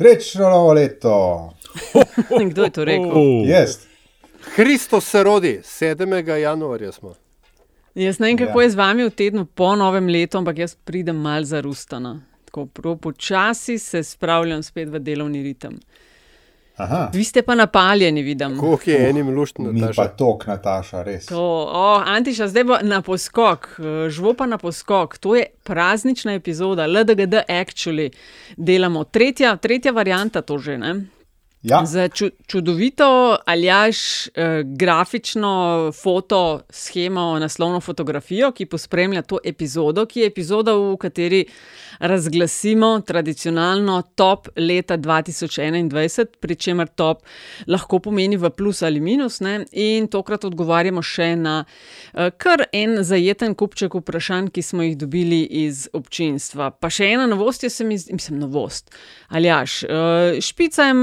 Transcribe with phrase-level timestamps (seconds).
[0.00, 1.50] Srečno novo leto!
[2.50, 3.12] Kdo je to rekel?
[3.44, 3.76] Jaz.
[4.56, 6.36] Kristus se rodi, 7.
[6.36, 7.14] januarja smo.
[7.94, 8.64] Jaz ne vem, kako Ja.
[8.64, 12.22] je z vami v tednu po novem letu, ampak jaz pridem mal za rustana.
[12.44, 12.66] Tako
[12.96, 15.76] počasi se spravljam spet v delovni ritem.
[16.80, 17.10] Aha.
[17.12, 18.58] Vi ste pa napaljeni, vidim.
[18.58, 20.02] Koliko je enim luštno, Mi Nataša?
[20.02, 21.26] pa tok, Nataša, res.
[21.26, 25.18] To, o, Antiša, zdaj bo na poskok, eh, žvo pa na poskok.
[25.18, 28.10] To je praznična epizoda, LDGD actually
[28.56, 29.04] delamo.
[29.04, 30.94] Tretja, tretja varianta to že, ne?
[31.62, 40.06] Ja, Za ču, čudovito aljaš eh, grafično foto, schemo, naslovno fotografijo, ki pospremlja to epizodo,
[40.06, 41.44] ki je epizoda, v kateri
[41.98, 47.18] razglasimo tradicionalno top leta 2021, pri čemer top
[47.66, 49.40] lahko pomeni v plus ali minus.
[49.40, 49.66] Ne?
[49.72, 51.64] In tokrat odgovarjamo še na
[52.14, 56.70] eh, kar en zajeten kupček vprašanj, ki smo jih dobili iz občinstva.
[56.70, 58.96] Pa še ena novost, je se mi zdi, mislim, novost.
[59.28, 60.94] Aljaš, eh, špica je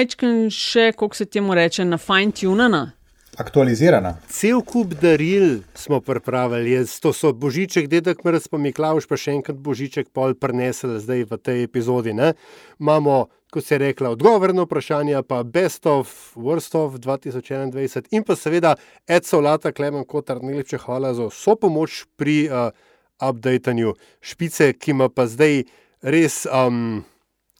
[0.00, 2.92] majčken še, kako se temu reče, na fine-tunana.
[3.40, 4.18] aktualizirana.
[4.28, 9.32] Cel kup daril smo pripravili, Jaz- to so Božiček, dedek Mrz, pa Miklaš, pa še
[9.32, 12.12] enkrat Božiček pol prenesel zdaj v tej epizodi.
[12.12, 12.34] Ne?
[12.80, 18.24] Imamo, kot se je rekla, odgovor na vprašanja, pa Best of, Worst of 2021 in
[18.24, 18.76] pa seveda
[19.08, 22.72] Ed Solata, Klemen Kotar, najlepša hvala za vso pomoč pri uh,
[23.20, 25.64] updatanju špice, ki ima pa zdaj
[26.02, 27.04] res um,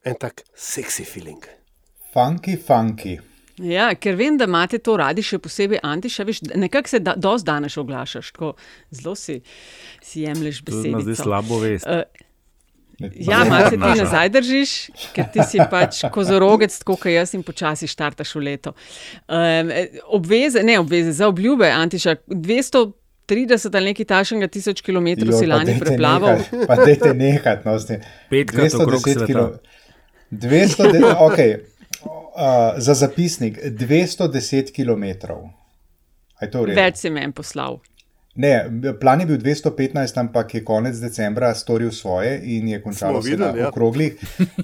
[0.04, 1.59] en tak seksi feeling.
[2.12, 3.18] Funky, funky.
[3.58, 7.46] Ja, ker vem, da imate to radi, še posebej Antiša, veš, nekako se da, dosti
[7.46, 8.54] danes oglašaš, tako
[8.90, 9.40] zelo si,
[10.02, 11.14] si jemliš ima zdaj besede.
[11.16, 11.86] slabo vest.
[11.86, 12.02] Uh,
[13.00, 14.70] Ne- Ja, malo se ti nazaj držiš,
[15.14, 18.74] ker ti si pač kozorogec, tako kot jaz, in počasi štartaš v leto.
[19.26, 19.70] Um,
[20.10, 22.92] obveze, ne obveze, za obljube, Antiša, 230
[23.72, 26.36] ali nekaj tašnega tisoč kilometrov Jo, si lani preplaval.
[26.36, 28.00] nehati, Pa dajte nekati, no, s tem.
[28.30, 29.26] Petkrat okrog 210 sveta.
[29.26, 29.58] kilo-
[30.30, 31.50] 200, de- okay.
[32.36, 35.04] Uh, za zapisnik 210 km.
[36.74, 37.80] Več si meni poslal.
[38.40, 38.70] Ne,
[39.00, 43.58] plan je bil 215, ampak je konec decembra storil svoje in je končalo videli, na,
[43.58, 43.68] ja.
[43.68, 44.14] okroglih,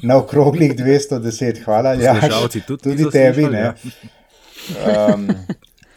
[0.03, 1.65] na okroglih 210.
[1.65, 2.15] Hvala, ja.
[2.49, 3.43] Tudi tudi tebi.
[3.43, 3.75] slišali, Ne.
[5.15, 5.29] Um,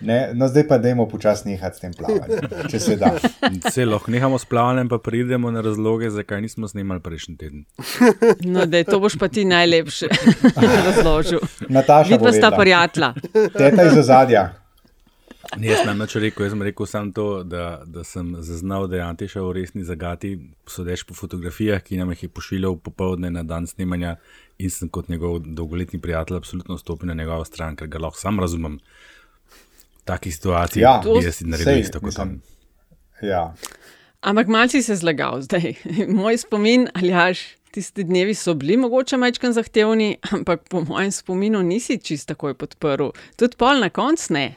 [0.02, 3.12] ne, no, zdaj pa dajmo počasi nehati s tem plavanjem, če se da.
[3.74, 7.66] Se lahko nehamo s plavanjem, pa pridemo na razloge, zakaj nismo snimali prejšnji teden.
[8.46, 10.08] No, da to boš pa ti najlepše
[10.88, 11.40] razložil.
[11.70, 12.58] Nataša, Vidva sta povedala.
[12.62, 13.14] prijatelja.
[13.58, 14.54] teta iz ozadja.
[15.58, 19.02] Jaz sem več rekel, jaz sem rekel samo to, da, da sem zaznal, da je
[19.02, 20.36] Antiša v resni zagati,
[20.70, 24.18] sodeč po fotografijah, ki nam jih je pošiljal popovdne na dan snemanja
[24.62, 28.40] in sem kot njegov dolgoletni prijatelj absolutno stopil na njegovo stran, ker ga lahko sam
[28.40, 28.78] razumem.
[28.78, 29.19] V
[30.10, 32.40] takih situacijah Ja, bi jaz naredil isto kot on.
[33.22, 33.54] Ja.
[34.20, 35.74] Ampak malce si se zlagal zdaj.
[36.20, 41.62] Moj spomin, ali jaš, tisti dnevi so bili mogoče majčken zahtevni, ampak po mojem spominu
[41.64, 43.14] nisi čist takoj podprl.
[43.40, 44.48] Tudi pol na koncu ne.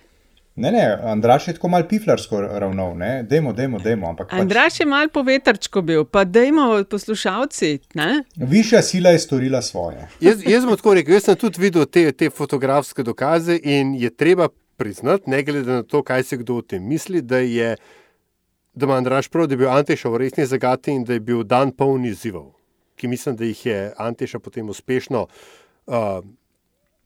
[0.54, 4.08] Ne, ne, Andraš je tako mal piflarsko ravnal, ne, dajmo, dajmo, dajmo.
[4.08, 7.78] Ampak pač, Andraš je mal po vetrčku bil, pa dajmo poslušalci.
[7.94, 8.24] Ne?
[8.36, 10.08] višja sila je storila svoje.
[10.20, 14.10] Jaz, jaz bom tako rekel, jaz sem tudi videl te, te fotografske dokaze in je
[14.10, 17.76] treba priznati, ne glede na to, kaj se kdo o tem misli, da je.
[18.74, 21.42] Da ima Andraš prav, da je bil Anteša v resni zagati in da je bil
[21.44, 22.54] dan poln izzivov,
[22.96, 26.22] ki mislim, da jih je Anteša potem uspešno uh,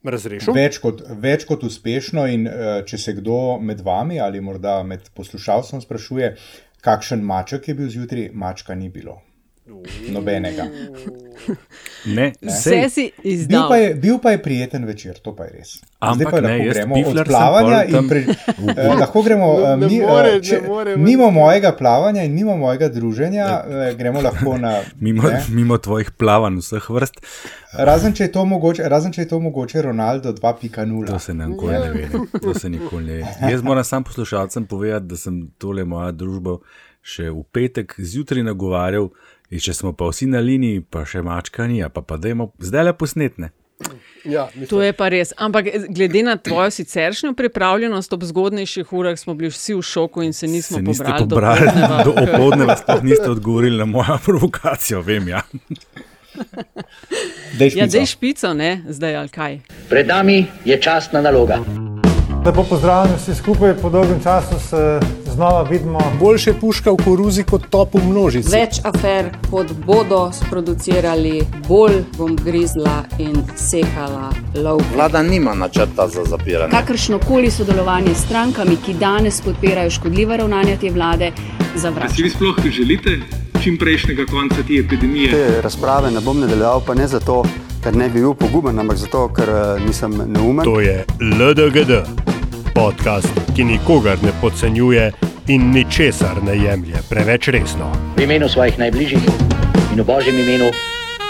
[0.06, 0.54] razrešil.
[0.54, 5.10] Več kot, več kot uspešno, in uh, če se kdo med vami ali morda med
[5.18, 6.36] poslušalcem sprašuje,
[6.86, 9.18] kakšen maček je bil zjutraj, mačka ni bilo.
[10.08, 10.66] Nobenega.
[12.06, 13.68] Ne, Vse sej, si Bil izdal.
[13.68, 15.72] pa, je, bil pa je prijeten večer, to pa je res.
[15.98, 18.20] Ampak pa ne, lahko gremo od plavanja in pre,
[18.76, 22.22] eh, lahko gremo Ne- eh, ne mi, more, eh, ne če, more, mimo mojega plavanja
[22.22, 24.80] in mimo mojega druženja, eh, gremo lahko na.
[25.00, 25.42] mimo, ne.
[25.50, 27.20] mimo tvojih plavanj vseh vrst,
[27.76, 31.06] Razen če, je to mogoče, razen če je to mogoče Ronaldo 2.0.
[31.06, 32.08] to se nam nikoli ne ve.
[32.08, 32.40] ne.
[32.42, 33.52] To se nikoli ne ve.
[33.52, 36.56] Jaz moram sam poslušalcem povedati, da sem tole moja družba
[37.06, 39.10] še v petek zjutraj nagovarjal.
[39.48, 42.84] In če smo pa vsi na liniji, pa še mačka ni, pa pa dajmo zdaj
[42.84, 43.50] le posnetne.
[44.24, 45.34] Ja, To je pa res.
[45.36, 50.32] Ampak glede na tvojo siceršnjo pripravljenost ob zgodnejših urah, smo bili vsi v šoku in
[50.32, 51.20] se nismo Se niste pobrali.
[51.20, 51.66] do pobrali,
[52.04, 55.42] do opoldneva sploh niste odgovorili na mojo provokacijo, vem ja.
[57.52, 57.88] Dej Ja, špico.
[57.88, 59.60] zdaj špico, ne, zdaj ali kaj.
[59.88, 61.60] Pred nami je častna naloga.
[62.46, 65.00] Lepo pozdravljeni vsi skupaj, po dolgem času se
[65.34, 65.98] znova vidimo.
[66.20, 68.50] Boljše puška v koruzi kot top v množici.
[68.50, 74.80] Več afer, kot bodo sproducirali, bolj bom grizla in sekala lov.
[74.94, 76.70] Vlada nima načrta za zapiranje.
[76.70, 81.32] Kakršno koli sodelovanje s strankami, ki danes podpirajo škodljiva ravnanja te vlade,
[81.74, 82.16] Si zavračam.
[82.22, 83.18] vi sploh želite
[83.62, 85.30] čim prejšnjega konca te epidemije?
[85.30, 87.42] Te razprave ne bom nadaljeval, pa ne zato,
[87.86, 90.64] ker ne bi bil poguben, ampak zato, ker uh, nisem neumen.
[90.66, 92.00] To je LDGD,
[92.74, 95.04] podcast, ki nikogar ne podcenjuje
[95.54, 97.92] in ničesar ne jemlje preveč resno.
[98.16, 99.22] V imenu svojih najbližjih
[99.94, 100.72] in v božjem imenu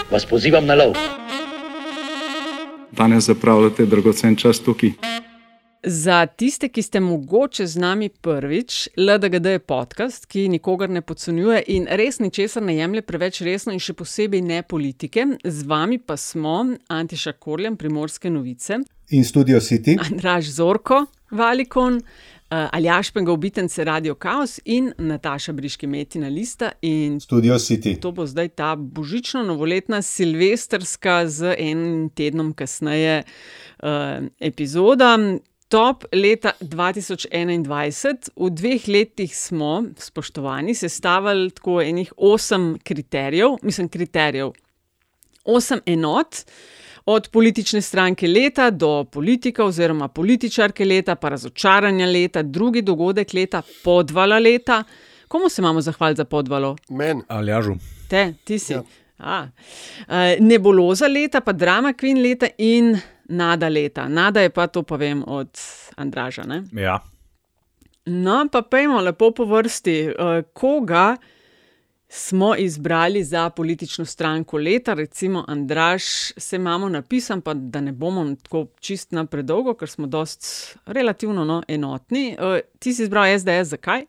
[0.09, 0.97] vas pozivam na lov.
[2.91, 4.97] Danes zapravljate dragocen čas tukaj.
[5.83, 11.63] Za tiste, ki ste mogoče z nami prvič, LDGD je podcast, ki nikogar ne podcenjuje
[11.67, 15.25] in res ničesar ne jemlje preveč resno, in še posebej ne politike.
[15.43, 18.81] Z vami pa smo Antiša Korljan, Primorske novice.
[19.13, 19.95] In Studio City.
[20.01, 26.71] Andraž Zorko, Valikon, uh, Aljaš Pengovitence, Radio Chaos in Nataša Briški Metina Lista.
[26.81, 27.99] In Studio City.
[28.01, 35.13] To bo zdaj ta božično-novoletna, silvestrska, z enim tednom kasneje uh, epizoda.
[35.67, 44.53] Top leta 2021, v dveh letih smo, spoštovani, sestavili tako enih osem kriterijev, mislim, kriterijev,
[45.43, 46.45] osem enot,
[47.05, 53.61] od politične stranke leta do politika oziroma političarke leta, pa razočaranja leta, drugi dogodek leta,
[53.83, 54.83] podvala leta.
[55.27, 56.75] Komu se imamo zahvaliti za podvalo?
[56.89, 57.21] Men.
[57.27, 57.75] Ali jažu.
[58.09, 58.73] Te, ti si.
[58.73, 58.83] Ja.
[59.17, 59.47] A,
[60.39, 62.97] nebuloza leta, pa drama kvin leta in
[63.29, 64.07] nada leta.
[64.07, 65.49] Nada je pa to, pa vem, od
[65.95, 66.43] Andraža.
[66.43, 66.63] Ne?
[66.71, 66.99] Ja.
[68.05, 70.13] No, pa pojmo lepo po vrsti,
[70.53, 71.17] koga
[72.09, 76.03] smo izbrali za politično stranko leta, recimo Andraž,
[76.37, 81.45] se imamo napisan, pa da ne bomo tako čist na predolgo, ker smo dost relativno
[81.45, 82.37] no, enotni.
[82.79, 84.05] Ti si izbral SDS, zakaj?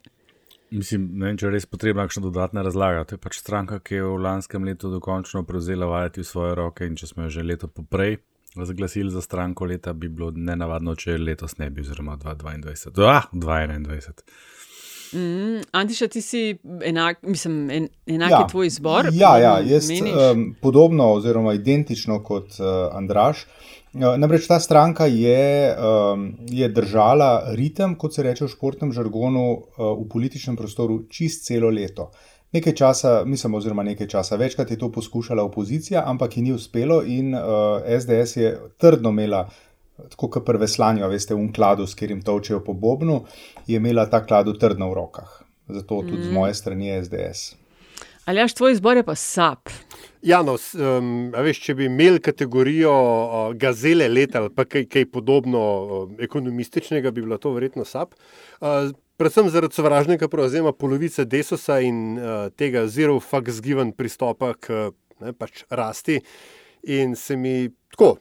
[0.71, 3.05] Mislim, ne vem, če je res potrebna kakšna dodatna razlaga.
[3.09, 6.87] To je pač stranka, ki je v lanskem letu dokončno prevzela vajeti v svoje roke
[6.87, 8.19] in če smo jo že leto poprej
[8.59, 13.09] razglasili za stranko leta, bi bilo nenavadno, če letos ne bi, oziroma 2022.
[13.09, 14.23] Ah, 2021.
[15.13, 19.09] Mm, Antiša, ti si enak, mislim, en, enak ja, je tvoj izbor.
[19.13, 23.47] Ja, ja jaz um, podobno oziroma identično kot uh, Andraš.
[23.93, 29.95] Namreč ta stranka je, um, je držala ritem, kot se reče v športnem žargonu, uh,
[30.03, 32.11] v političnem prostoru čist celo leto.
[32.53, 37.03] Nekaj časa, mislim, oziroma nekaj časa, večkrat je to poskušala opozicija, ampak ji ni uspelo
[37.07, 37.41] in uh,
[38.01, 39.49] SDS je trdno imela,
[40.11, 43.25] tako kot prve slanje, veste, v kladu, s katerim točejo po Bobnu,
[43.67, 45.43] je imela ta kladu trdno v rokah.
[45.69, 46.25] Zato tudi mm.
[46.25, 47.68] z moje strani SDS.
[48.29, 49.71] Ali jaš tvoj izbor je pa SAP?
[50.23, 55.61] Ja, no, um, veš, če bi imeli kategorijo uh, gazele leta ali kaj, kaj podobno
[55.63, 58.13] uh, ekonomističnega, bi bilo to verjetno SAP.
[58.61, 64.91] Uh, predvsem zaradi sovražnega prevzema polovice desosa in uh, tega zero fucks given pristopa k
[65.25, 66.19] ne, pač rasti.
[66.85, 68.19] In se mi tako,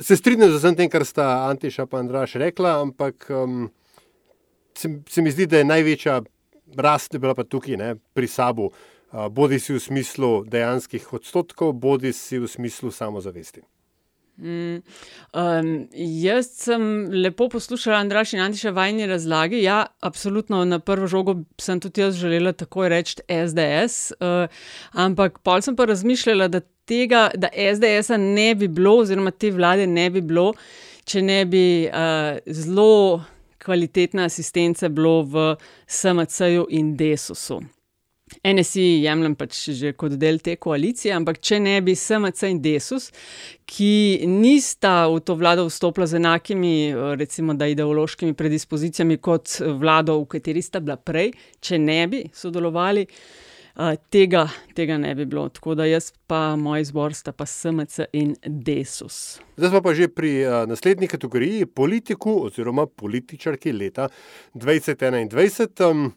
[0.00, 3.68] se strinjam z vsem tem, kar sta Antiša in Andraš rekla, ampak um,
[4.72, 6.22] se, se mi zdi, da je največja
[6.80, 8.72] rast bila pa tukaj, ne, pri sabu.
[8.72, 8.88] Uh,
[9.30, 13.62] bodi si v smislu dejanskih odstotkov, bodi si v smislu samozavesti.
[14.40, 14.80] Mm,
[15.36, 19.60] um, jaz sem lepo poslušala Andraš in Antiša vajni razlagi.
[19.62, 24.48] Ja, absolutno na prvo žogo sem tudi jaz želela tako reči SDS, uh,
[24.92, 29.86] ampak pol sem pa razmišljala, da tega, da SDS-a ne bi bilo, oziroma te vlade
[29.86, 30.52] ne bi bilo,
[31.04, 33.22] če ne bi uh, zelo
[33.62, 35.54] kvalitetna asistence bilo v
[35.86, 37.60] SMC-ju in DESUS-u.
[38.40, 43.10] NSI jemljem pač že kot del te koalicije, ampak če ne bi SMC in Desus,
[43.68, 46.74] ki nista v to vlado vstopila z enakimi,
[47.20, 53.06] recimo, da ideološkimi predispozicijami kot vlado, v kateri sta bila prej, če ne bi sodelovali,
[54.12, 54.46] tega,
[54.76, 55.46] tega ne bi bilo.
[55.48, 59.40] Tako da jaz pa moj izbor sta pa SMC in Desus.
[59.56, 60.32] Zdaj smo pa že pri
[60.68, 64.08] naslednji kategoriji, politiku oziroma političarki leta
[64.54, 66.10] 2021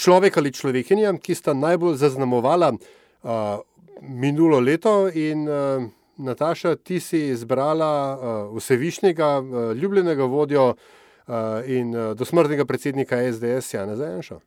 [0.00, 3.60] človek ali človekinja, ki sta najbolj zaznamovala uh,
[4.00, 5.08] minulo leto.
[5.12, 5.84] In uh,
[6.20, 11.34] Nataša, ti si izbrala uh, vsevišnjega, uh, ljubljenega vodjo uh,
[11.66, 14.40] in uh, dosmrtnega predsednika SDS, Jana Zajanša.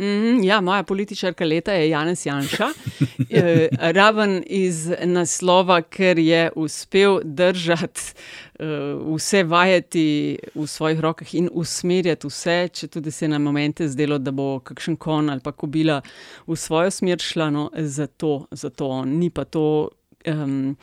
[0.00, 2.68] Mm, ja, moja političarka leta je Janes Janša.
[3.30, 8.00] Eh, raven iz naslova, ker je uspel držati
[8.58, 13.88] uh, vse vajeti v svojih rokah in usmerjati vse, če tudi se je na momente
[13.88, 16.00] zdelo, da bo kakšen kon ali pa kobila
[16.46, 19.04] v svojo smer šla, no, zato, zato.
[19.04, 19.90] Ni pa to.
[20.26, 20.76] Um,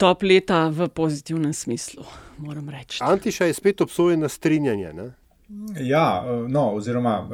[0.00, 2.06] Top leta v pozitivnem smislu.
[3.04, 4.92] Antiša je spet obsojen na strinjanje.
[4.96, 5.10] Ne?
[5.80, 7.28] Ja, no, oziroma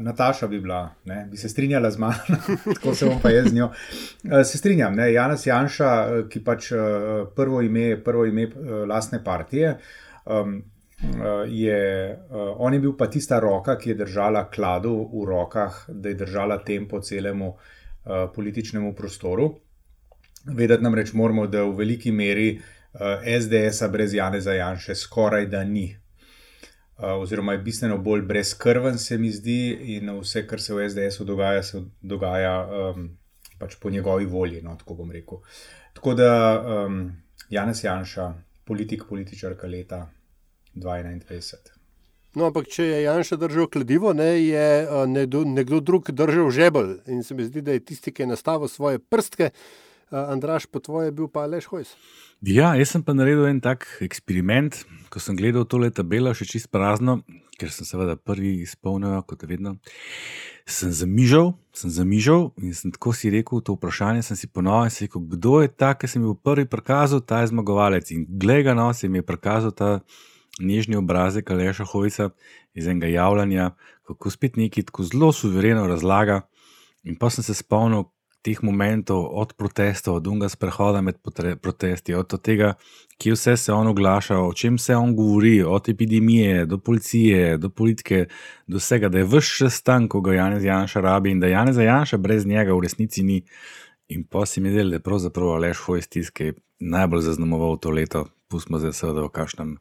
[0.00, 2.38] Nataša bi bila, ne, bi se strinjala z mano,
[2.74, 3.70] tako se bom pa jaz z njo.
[4.44, 5.90] Se strinjam, ne, Janes Janša,
[6.30, 6.70] ki pač
[7.36, 8.46] prvo ime, prvo ime
[8.88, 9.74] lastne partije,
[11.48, 11.80] je,
[12.56, 16.62] on je bil pa tista roka, ki je držala kladu v rokah, da je držala
[16.64, 17.56] tempo celemu
[18.34, 19.50] političnemu prostoru.
[20.46, 25.96] Vedeti namreč moramo, da v veliki meri uh, SDS-a brez Janeza Janša skoraj da ni.
[27.02, 31.24] Uh, oziroma, je bistveno bolj brezkrven, se mi zdi, in vse, kar se v SDS-u
[31.26, 33.08] dogaja, se dogaja um,
[33.58, 34.60] pač po njegovi volji.
[34.62, 35.40] No, tako bom rekel.
[35.98, 36.30] Tako da
[36.62, 37.00] um,
[37.50, 38.28] Janez Janša,
[38.64, 40.04] politik, političarka leta
[40.74, 41.74] 2021.
[42.38, 47.00] No, ampak če je Janša držal kladivo, ne, je uh, nekdo, nekdo drug držal žebelj
[47.10, 49.50] in se mi zdi, da je tisti, ki je nastavil svoje prstke.
[49.50, 49.81] Uh,
[50.12, 51.94] Andraš, po tvoje je bil pa Aleš Hojs.
[52.44, 56.68] Ja, jaz sem pa naredil en tak eksperiment, ko sem gledal tole tabelo, še čist
[56.74, 57.22] prazno,
[57.56, 59.76] ker sem seveda prvi izpolnil, kot vedno.
[60.68, 64.94] Sem zamižal, sem zamižal in sem tako si rekel to vprašanje, sem si ponovil in
[64.94, 68.12] si rekel, kdo je ta, ki sem bil prvi prikazal, ta je zmagovalec.
[68.14, 70.00] In glede ga no, se mi je prikazal ta
[70.60, 72.30] nežni obrazek Aleša Hojca
[72.74, 73.72] iz enega javljanja,
[74.06, 76.42] kako spet neki tako zelo suvereno razlaga.
[77.02, 78.04] In pa sem se spomnil
[78.42, 81.20] teh momentov, od protestov, od unga sprehoda med
[81.62, 82.74] protesti, od tega,
[83.18, 87.70] kje vse se on oglaša, o čem se on govori, od epidemije do policije, do
[87.70, 88.26] politike,
[88.66, 92.16] do vsega, da je vse stan, ko ga Janez Janša rabi in da Janez Janša
[92.16, 93.42] brez njega v resnici ni.
[94.08, 97.78] In pa si mi zdel, da je pravzaprav Aleš Hojc tisti, ki je najbolj zaznamoval
[97.78, 99.78] to leto, pustimo zdaj seveda v kakšnem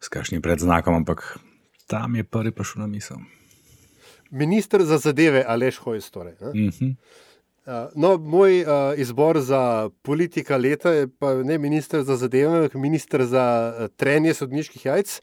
[0.00, 1.38] s kakšnim predznakom, ampak
[1.86, 3.18] tam je prvi prišel na misel.
[4.30, 6.10] Ministr za zadeve Aleš Hojs.
[6.10, 6.94] Torej, uh -huh.
[7.94, 13.24] No, moj uh, izbor za politika leta je pa ne ministr za zadeve, ampak ministr
[13.24, 13.44] za
[13.74, 15.20] uh, trenje sodniških jajc.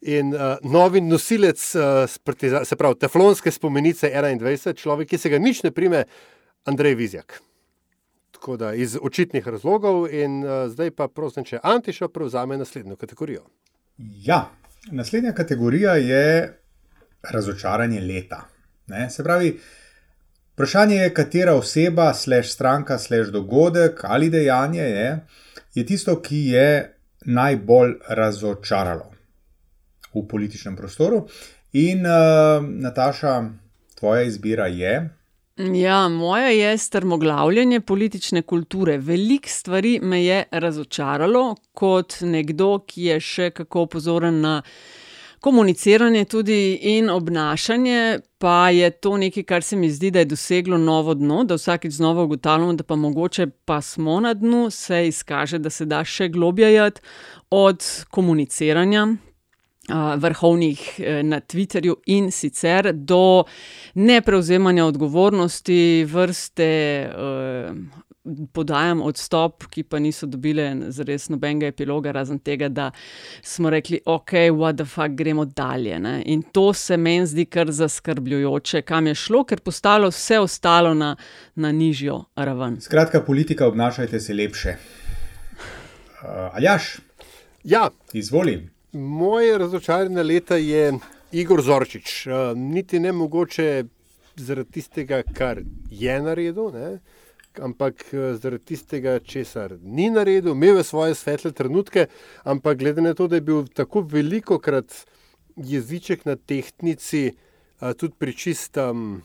[0.00, 5.62] In uh, novi nosilec, uh, se pravi, teflonske spomenice 21, človek, ki se ga nič
[5.62, 6.04] ne prime,
[6.64, 7.40] Andrej Vizjak.
[8.30, 13.42] Tako da iz očitnih razlogov, in uh, zdaj pa prosim, če Antiša prevzame naslednjo kategorijo.
[13.98, 14.44] Ja,
[14.92, 16.54] naslednja kategorija je
[17.22, 18.44] razočaranje leta.
[18.86, 19.10] Ne?
[19.10, 19.56] Se pravi,
[20.58, 25.20] vprašanje je, katera oseba, slash stranka, slash dogodek ali dejanje je,
[25.74, 26.94] je tisto, ki je
[27.30, 29.06] najbolj razočaralo
[30.14, 31.28] v političnem prostoru.
[31.72, 33.44] In uh, Nataša,
[33.94, 35.10] tvoja izbira je.
[35.74, 38.98] Ja, moja je strmoglavljanje politične kulture.
[38.98, 44.62] Veliko stvari me je razočaralo, kot nekdo, ki je še kako pozoren na
[45.40, 50.78] komuniciranje tudi in obnašanje, pa je to nekaj, kar se mi zdi, da je doseglo
[50.78, 55.58] novo dno, da vsakeč znova ugotavljamo, da pa mogoče pa smo na dnu, se izkaže,
[55.58, 57.00] da se da še globjati
[57.50, 59.06] od komuniciranja,
[60.16, 63.44] vrhovnih e, na Twitterju in sicer do
[63.94, 67.08] neprevzemanja odgovornosti, vrste e,
[68.52, 72.90] podajam odstop, ki pa niso dobile zares nobenega epiloga, razen tega, da
[73.42, 75.98] smo rekli, ok, what the fuck, gremo dalje.
[75.98, 76.22] Ne?
[76.26, 81.14] In to se meni zdi kar zaskrbljujoče, kam je šlo, ker postalo vse ostalo na,
[81.54, 82.80] na nižjo raven.
[82.80, 84.76] Skratka, politika, obnašajte se lepše.
[86.22, 86.96] Uh, Aljaš?
[87.64, 87.88] Ja.
[88.12, 88.70] Izvolim.
[88.92, 90.92] Moje razočaranje leta je
[91.32, 92.26] Igor Zorčič.
[92.26, 93.84] Uh, niti ne mogoče
[94.36, 96.98] zaradi tistega, kar je naredil, ne?
[97.62, 102.06] Ampak uh, zaradi tistega, česar ni naredil, imel je svoje svetle trenutke,
[102.44, 105.04] ampak glede na to, da je bil tako veliko krat
[105.56, 107.32] jeziček na tehtnici,
[107.98, 109.22] tudi pri čistem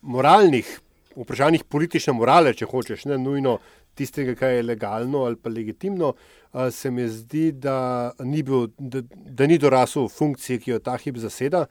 [0.00, 0.68] moralnih
[1.16, 3.58] vprašanjih politične morale, če hočeš, ne nujno
[3.96, 6.12] tistega, kar je legalno ali pa legitimno,
[6.70, 11.20] se mi zdi, da ni, bil, da, da ni dorasel funkciji, ki jo ta hip
[11.20, 11.66] zaseda.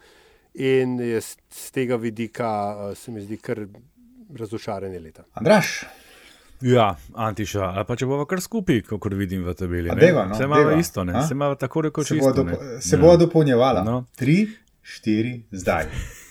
[0.55, 3.65] In z tega vidika se mi zdi kar
[4.33, 5.23] razočaranje leta.
[5.33, 5.83] Andraš.
[6.61, 9.91] Ja, Antiša, ali pa če bomo kar skupaj, kot vidim v tabeli.
[9.99, 11.23] Deva, no, se ima isto, ne?
[11.27, 12.31] se ima tako rekoč se isto.
[12.31, 13.83] Bo dopo, se bo dopolnjevala.
[13.83, 14.05] No.
[14.15, 14.45] Tri,
[14.81, 15.91] štiri, zdaj.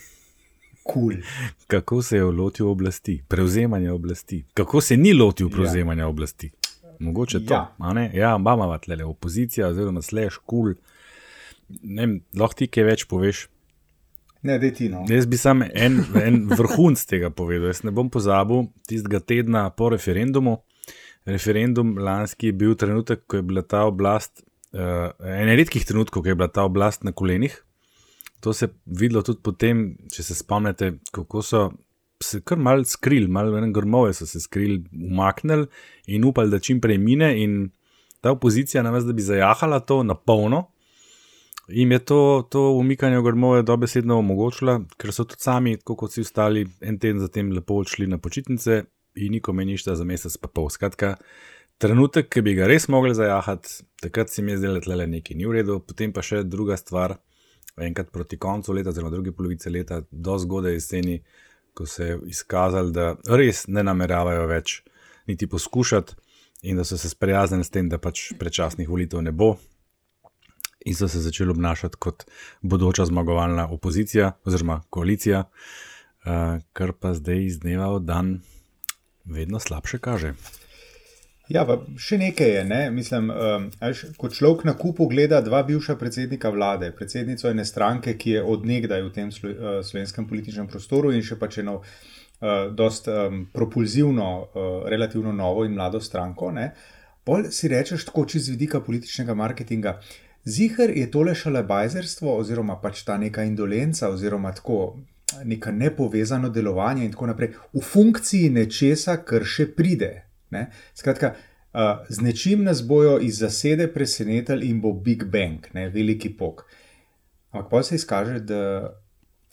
[0.84, 1.14] Cool.
[1.66, 4.42] Kako se je lotil oblasti, prevzemanja oblasti?
[4.54, 6.08] Kako se ni lotil prevzemanja ja.
[6.08, 6.50] oblasti?
[6.98, 7.54] Mogoče to.
[7.54, 10.74] Ja, ja imamo tle opozicija, oziroma slash cool.
[11.82, 13.46] Ne, lahko ti kaj več poveš.
[14.44, 15.06] Ne, ti, no.
[15.08, 17.70] Jaz bi sam en, en vrhunc tega povedal.
[17.72, 20.58] Jaz ne bom pozabil tistega tedna po referendumu.
[21.24, 24.42] Referendum lanski je bil trenutek, ko je bila ta oblast,
[24.76, 27.56] uh, en redkih trenutkov, ko je bila ta oblast na kolenih.
[28.44, 31.62] To se je videlo tudi potem, če se spomnite, kako so
[32.24, 35.66] se kar mal skrili, malo en grmove so se skrili, umaknili
[36.06, 37.32] in upali, da čim prej mine.
[37.40, 37.70] In
[38.20, 40.66] ta opozicija, namesto da bi zajahala to na polno,
[41.68, 46.66] jim je to, to umikanje grmove dobesedno omogočila, ker so tudi sami, kot vsi ostali,
[46.80, 48.82] en teden zatem lepo odšli na počitnice
[49.14, 50.68] in nikome ništa za mesec pa pol.
[50.70, 51.14] Skratka,
[51.78, 55.36] trenutek, ki bi ga res mogli zajahati, takrat se mi je zdelo, da je nekaj
[55.36, 57.16] ni v redu, potem pa še druga stvar
[57.80, 61.20] enkrat proti koncu leta, oziroma druge polovice leta, do zgodaj jeseni,
[61.74, 64.82] ko se je izkazalo, da res ne nameravajo več
[65.26, 66.14] niti poskušati,
[66.64, 69.56] in da so se sprijaznili s tem, da pač predčasnih volitev ne bo.
[70.84, 72.24] In so se začeli obnašati kot
[72.60, 76.32] bodoča zmagovalna opozicija oziroma koalicija, uh,
[76.72, 78.40] kar pa zdaj iz dneva v dan
[79.24, 80.34] vedno slabše kaže.
[81.48, 81.64] Ja,
[82.00, 82.64] še nekaj je.
[82.64, 82.80] Ne?
[82.90, 88.16] Mislim, um, až, ko človek na kupu gleda dva bivša predsednika vlade, predsednico ene stranke,
[88.16, 92.68] ki je odnegdaj v tem slo, uh, slovenskem političnem prostoru in še pač eno uh,
[92.72, 96.52] dost um, propulzivno, uh, relativno novo in mlado stranko,
[97.24, 99.98] bolj si rečeš tako čez vidika političnega marketinga.
[100.44, 104.98] Zihar je tole šalabajzerstvo oziroma pač ta neka indolenca oziroma tako.
[105.44, 110.10] Neka nepovezano delovanje, in tako naprej, v funkciji nečesa, kar še pride,
[110.54, 110.70] Ne?
[110.94, 111.34] Skratka,
[112.08, 115.88] z nečim nas bojo iz zasede presenetili in bo Big Bang, ne?
[115.90, 116.64] veliki pok.
[117.50, 118.60] Ampak pa se izkaže, da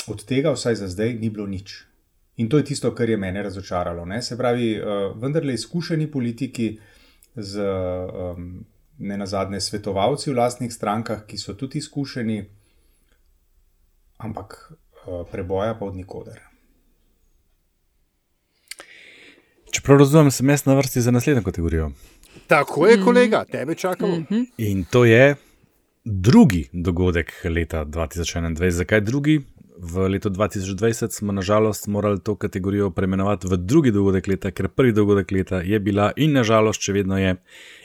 [0.08, 1.86] od tega vsaj za zdaj ni bilo nič.
[2.42, 4.06] In to je tisto, kar je mene razočaralo.
[4.06, 4.22] Ne?
[4.22, 4.74] Se pravi,
[5.22, 6.72] vendarle izkušeni politiki
[7.36, 8.64] z um,
[9.02, 12.40] ne nazadnje svetovalci v lastnih strankah, ki so tudi izkušeni,
[14.18, 16.40] ampak uh, preboja pa od nikoder.
[19.72, 21.92] Čeprav razumem, sem jaz na vrsti za naslednjo kategorijo.
[22.48, 24.16] Tako je, kolega, tebe čakamo.
[24.16, 24.46] Mm -hmm.
[24.58, 25.36] In to je
[26.04, 28.70] drugi dogodek leta 2021.
[28.70, 29.42] Zakaj drugi?
[29.84, 34.94] V letu 2020 smo nažalost morali to kategorijo preimenovati v drugi dogodek leta, ker prvi
[34.94, 37.32] dogodek leta je bila in nažalost še vedno je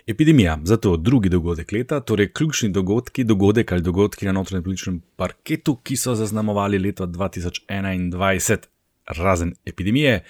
[0.07, 0.59] epidemija.
[0.65, 5.97] Zato drugi dogodek leta, torej ključni dogodki, dogodek ali dogodki na notranjem političnem parketu, ki
[5.97, 8.69] so zaznamovali leto 2021,
[9.17, 10.21] razen epidemije.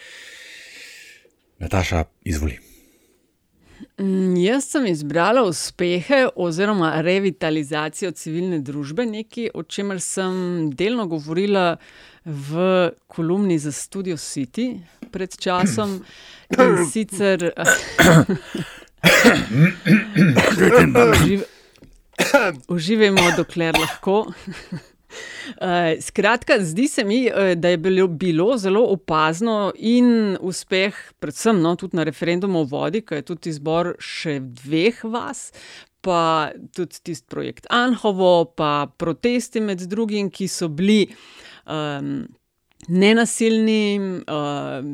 [1.58, 2.65] Nataša, izvoli.
[3.98, 11.76] Mm, jaz sem izbrala uspehe oziroma revitalizacijo civilne družbe, nekaj, o čemer sem delno govorila
[12.24, 14.80] v kolumni za Studio City
[15.12, 16.04] pred časom.
[16.58, 17.52] In sicer.
[22.68, 24.32] Uživajmo, dokler lahko.
[25.06, 31.60] Uh, skratka, zdi se mi, uh, da je bilo, bilo zelo opazno in uspeh, predvsem
[31.62, 35.50] no, tudi na referendumu o vodi, ki je tudi izbor še dveh vas.
[36.06, 41.08] Pa tudi tisti projekt Anhovo, pa protesti med drugim, ki so bili
[41.66, 42.26] um,
[42.88, 44.84] nenasilni, uh,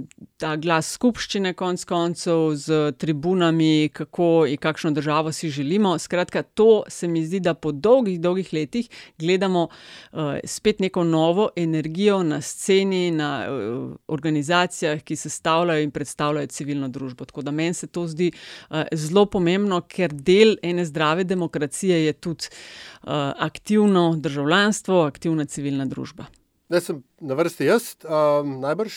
[0.41, 5.99] ta glas skupščine, konc koncev, z tribunami, kako in kakšno državo si želimo.
[5.99, 11.49] Skratka, to se mi zdi, da po dolgih, dolgih letih gledamo uh, spet neko novo
[11.57, 17.25] energijo na sceni, na uh, organizacijah, ki se stavljajo in predstavljajo civilno družbo.
[17.25, 22.13] Tako da meni se to zdi uh, zelo pomembno, ker del ene zdrave demokracije je
[22.13, 26.27] tudi uh, aktivno državljanstvo, aktivna civilna družba.
[26.73, 28.95] Da sem na vrsti jaz, um, najbrž.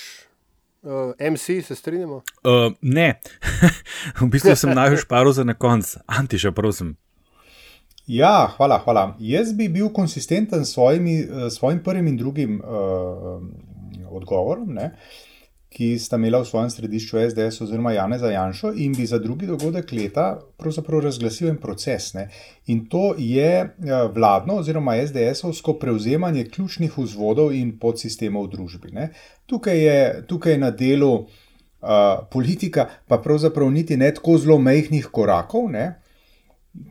[0.85, 2.15] Uh, MC, se strinjamo?
[2.15, 3.19] Uh, ne,
[4.21, 6.93] v bistvu sem največ paril za na koncu, Antiša, prosim.
[8.07, 9.03] Ja, hvala, hvala.
[9.19, 10.77] Jaz bi bil konsistenten s
[11.57, 13.41] svojim prvim in drugim uh,
[14.13, 14.77] odgovorom.
[14.77, 14.93] Uh,
[15.75, 19.47] ki sta imela v svojem središču SDS oziroma Jane za Janšo in bi za drugi
[19.47, 22.13] dogodek leta pravzaprav razglasil en proces.
[22.13, 22.29] Ne.
[22.71, 23.67] In to je eh,
[24.15, 28.93] vladno oziroma SDS-ovsko prevzemanje ključnih vzvodov in podsistemov v družbi.
[28.95, 29.09] Ne.
[29.45, 31.27] Tukaj je, tukaj je na delu uh,
[32.31, 35.67] politika, pa pravzaprav niti ne tako zelo mehkih korakov.
[35.71, 35.91] Ne.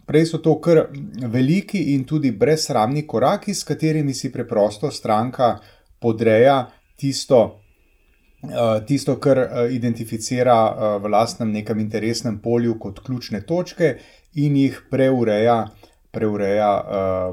[0.07, 0.85] Prej so to kar
[1.33, 5.57] veliki in tudi brezsramni koraki, s katerimi si preprosto stranka
[5.99, 6.66] podreja
[6.97, 7.63] tisto,
[8.87, 13.96] tisto, kar eh, identificira eh, v lastnem nekem interesnem polju kot ključne točke
[14.35, 15.64] in jih preureja,
[16.14, 16.70] preureja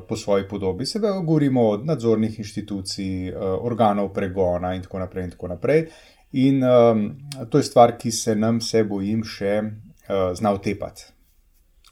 [0.09, 0.85] po svoji podobi.
[0.85, 5.23] Se pravi, govorimo o nadzornih inštitucij, organov pregona in tako naprej.
[5.23, 5.85] In, tako naprej.
[6.31, 7.17] in um,
[7.49, 11.09] to je stvar, ki se nam, se bojim, še uh, zna otepati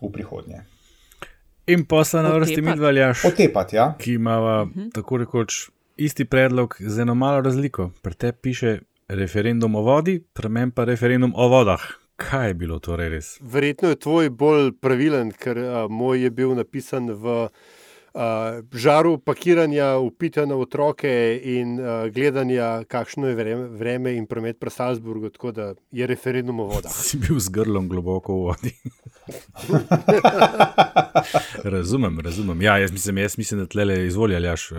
[0.01, 0.63] v prihodnje.
[1.69, 3.25] In se na vrsti mi dvaljaš.
[3.25, 3.93] Otepati, ja.
[3.97, 4.79] Ki ima uh mhm.
[4.79, 4.93] -huh.
[4.93, 7.91] tako rekoč isti predlog z eno malo razliko.
[8.01, 8.79] Pri tebi piše
[9.09, 11.81] referendum o vodi, premen pa referendum o vodah.
[12.19, 13.27] Kaj je bilo torej res?
[13.41, 19.95] Verjetno je tvoj bolj pravilen, ker a, moj je bil napisan v a, žaru pakiranja,
[20.03, 25.55] upita na otroke in a, gledanja, kakšno je vreme, vreme in promet pri Salzburgu, tako
[25.55, 26.91] da je referendum o vodah.
[27.07, 28.75] Si bil z grlom globoko v vodi.
[31.75, 32.61] razumem, razumem.
[32.61, 34.77] Ja, jaz mislim, jaz mislim da tle izvoljaš, uh,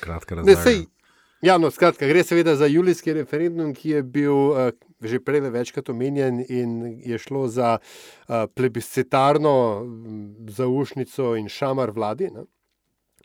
[0.00, 1.01] kratka razlika.
[1.42, 4.68] Ja, no, skratka, gre seveda za julijski referendum, ki je bil uh,
[5.02, 9.54] že prej večkrat omenjen in je šlo za uh, plebiscitarno
[10.48, 12.44] zaušnico in šamar vladi, ne?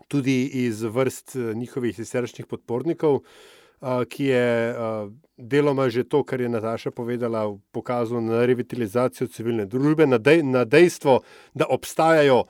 [0.07, 3.21] tudi iz vrst uh, njihovih siceršnjih podpornikov.
[4.09, 4.73] ki je
[5.37, 10.65] deloma že to, kar je Nataša povedala, pokazal na revitalizacijo civilne družbe, na, dej, na
[10.65, 11.21] dejstvo,
[11.53, 12.43] da obstajajo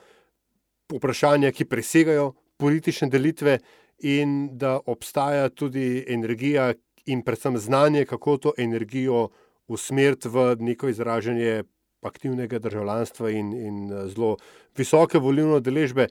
[0.88, 3.58] vprašanja, ki presegajo politične delitve
[3.98, 6.72] in da obstaja tudi energija
[7.06, 9.28] in predvsem znanje, kako to energijo
[9.68, 11.64] usmeriti v neko izražanje
[12.02, 14.36] aktivnega državljanstva in, in zelo
[14.76, 16.08] visoke volilne deležbe.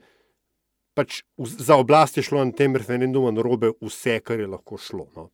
[0.94, 5.06] Pač za oblast je šlo na tem referendumu na robe vse, kar je lahko šlo.
[5.16, 5.28] No.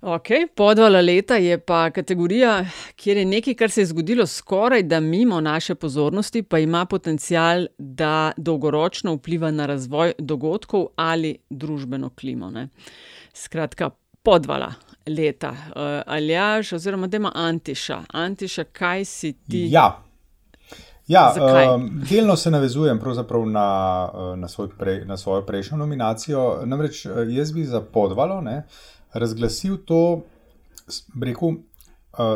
[0.00, 2.64] Okay, podvala leta je pa kategorija,
[2.96, 7.66] kjer je nekaj, kar se je zgodilo skoraj da mimo naše pozornosti, pa ima potencial,
[7.78, 12.50] da dolgoročno vpliva na razvoj dogodkov ali družbeno klimo.
[12.50, 12.68] Ne.
[13.34, 13.90] Skratka,
[14.22, 14.72] podvala
[15.06, 15.50] leta.
[15.50, 18.02] Uh, Aljaš, oziroma da ima Antiša.
[18.12, 19.68] Antiša, kaj si ti?
[19.70, 20.02] Ja.
[21.06, 21.34] Ja,
[21.74, 23.00] um, delno se navezujem
[23.46, 26.60] na, eh, na, svoj prej, na svojo prejšnjo nominacijo.
[26.64, 30.22] Namreč eh, jaz bi za podvalo ne, uh, razglasil to,
[31.22, 31.60] rekel,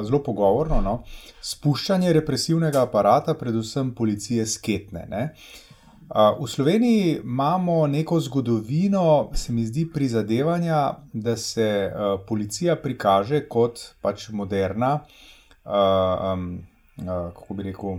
[0.05, 1.03] zelo pogovorno, no,
[1.45, 5.07] spuščanje represivnega aparata, predvsem policije, sketne.
[5.11, 5.23] Ne.
[6.07, 11.93] V Sloveniji imamo neko zgodovino, se mi zdi, prizadevanja, da se
[12.29, 15.01] policija prikaže kot pač moderna,
[15.65, 17.99] kako bi rekel,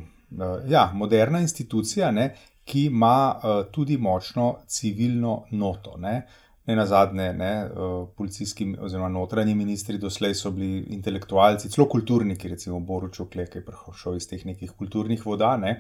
[0.71, 2.31] ja, moderna institucija, ne,
[2.67, 3.39] ki ima
[3.71, 5.97] tudi močno civilno noto.
[5.99, 6.21] Ne.
[6.67, 7.69] Ne na zadnje, ne, eh,
[8.17, 13.65] policijski oziroma notranji ministri doslej so bili intelektualci, celo kulturniki, recimo Boruč Oklek, ki je
[13.65, 15.77] prišel iz teh nekih kulturnih voda, ne,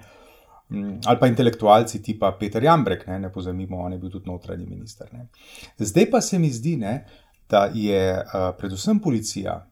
[0.69, 4.65] mm, ali pa intelektualci tipa Peter Jambrek, ne, ne pozemimo, on je bil tudi notranji
[4.65, 5.11] minister.
[5.11, 5.27] Ne.
[5.77, 7.05] Zdaj pa se mi zdi, ne,
[7.49, 9.69] da je uh, predvsem policija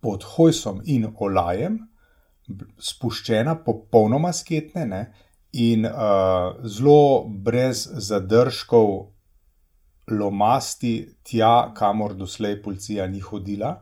[0.00, 1.78] pod Hojsom in Olajem
[2.78, 5.02] spuščena popolnoma sketne ne,
[5.52, 9.13] in uh, zelo brez zadržkov
[10.10, 13.74] lomasti tja, kamor doslej policija ni hodila.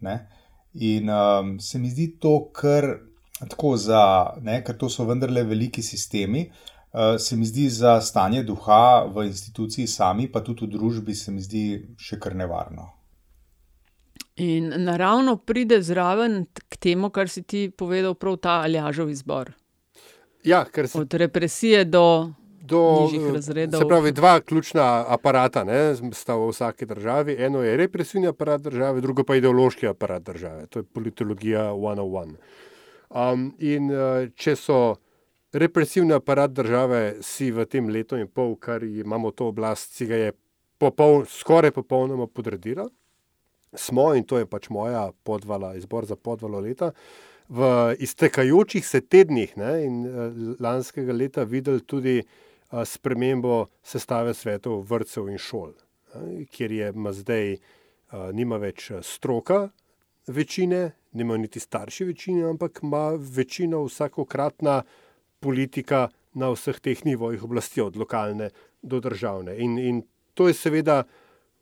[0.00, 0.18] Ne?
[0.74, 2.88] In um, se mi zdi to, kar
[3.48, 6.48] tako za, ne, ker to so vendarle veliki sistemi.
[6.94, 11.32] Uh, se mi zdi za stanje duha v instituciji sami, pa tudi v družbi, se
[11.34, 11.64] mi zdi
[11.98, 12.90] še kar nevarno.
[14.42, 19.52] In naravno pride zraven k temu, kar si ti povedal, prav ta aljažov izbor.
[20.44, 20.98] Ja, se...
[20.98, 22.30] Od represije do
[22.64, 23.80] do razredov.
[23.80, 27.36] Se pravi, dva ključna aparata ne, sta v vsaki državi.
[27.38, 30.66] Eno je represivni aparat države, drugo pa ideološki aparat države.
[30.66, 32.34] To je politologija 101.
[33.10, 34.96] Um, in uh, če so
[35.52, 40.16] represivni aparat države si v tem letu in pol, kar imamo to oblast, si ga
[40.16, 40.32] je
[40.78, 42.88] popol, skoraj popolnoma podredila,
[43.74, 46.90] smo, in to je pač moja podvala, izbor za podvalo leta.
[47.48, 52.40] V iztekajočih se tednih ne, in uh, lanskega leta videli tudi uh,
[52.84, 55.72] spremembo sestave svetov vrtcev in šol,
[56.50, 57.56] kjer je zdaj
[58.32, 59.68] nima več stroka
[60.26, 64.82] večine, nima niti starši večine, ampak ima večino vsakokratna
[65.40, 68.50] politika na vseh teh nivojih oblasti, od lokalne
[68.82, 69.56] do državne.
[69.58, 70.02] In, in
[70.34, 71.04] to je seveda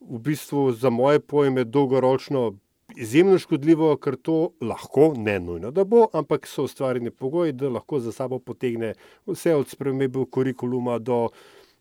[0.00, 2.58] v bistvu za moje pojme dolgoročno
[2.96, 8.00] izjemno škodljivo, ker to lahko, ne nujno, da bo, ampak so ustvarjeni pogoji, da lahko
[8.00, 8.94] za sabo potegne
[9.26, 11.28] vse od spremembe kurikuluma do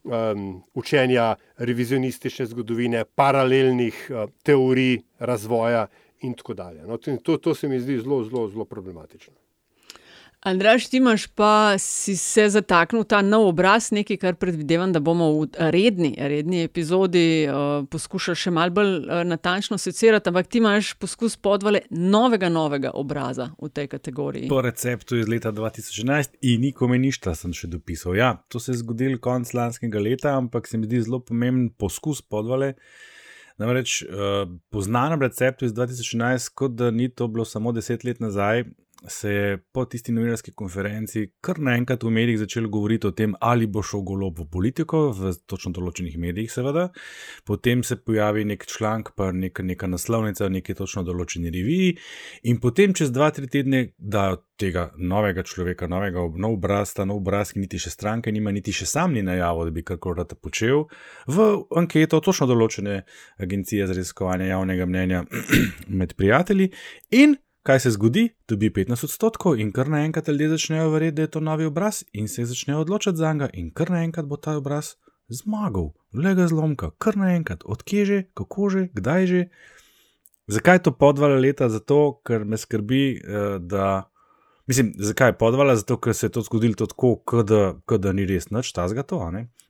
[0.04, 5.88] um, učenja revizionistične zgodovine, paralelnih uh, teorij razvoja
[6.22, 6.84] in tako dalje.
[6.88, 9.41] No, to, to se mi zdi zelo, zelo, zelo problematično.
[10.42, 15.28] Andraš, ti imaš pa si se zataknil ta nov obraz, nekaj, kar predvidevam, da bomo
[15.36, 20.96] v redni, redni epizodi uh, poskušali še malo bolj uh, natančno secirati, ampak ti imaš
[20.98, 24.50] poskus podvale novega, novega obraza v tej kategoriji.
[24.50, 28.18] Po receptu iz leta 2011 in nikome ništa sem še dopisal.
[28.18, 32.26] Ja, to se je zgodilo konec lanskega leta, ampak se mi zdi zelo pomemben poskus
[32.26, 32.74] podvale.
[33.62, 38.26] Namreč uh, po znanem receptu iz 2011, kot da ni to bilo samo deset let
[38.26, 38.66] nazaj,
[39.08, 43.68] se je po tisti novinarski konferenci kar naenkrat v medijih začelo govoriti o tem, ali
[43.68, 46.90] bo šel golob v politiko, v točno določenih medijih, seveda.
[47.48, 51.98] Potem se pojavi nek članek, pa nek, neka naslovnica v neki točno določeni reviji,
[52.44, 57.24] in potem čez dva, tri tedne dajo tega novega človeka, novega nov obraz, ta nov
[57.24, 60.36] obraz, ki niti še stranke nima, niti še sam ni najavil, da bi karkoli rad
[60.38, 60.86] počel,
[61.26, 61.48] v
[61.82, 63.02] anketo točno določene
[63.42, 65.24] agencije za raziskovanje javnega mnenja
[66.02, 66.70] med prijatelji.
[67.18, 71.32] In kaj se zgodi, dobi 15 odstotkov in kar naenkrat ljudje začnejo verjeti, da je
[71.32, 74.96] to novi obraz in se začnejo odločati za njega, in kar naenkrat bo ta obraz
[75.30, 79.44] zmagal, le ga zlomka, kar naenkrat, odkje že, kako že, kdaj že.
[80.52, 81.70] Zakaj to podvala leta?
[81.70, 84.12] Zato, ker me skrbi, eh, da
[84.68, 85.76] Mislim, zakaj je podvala?
[85.76, 89.18] Zato, ker se je to zgodilo tako, da, da ni res nič tazga to,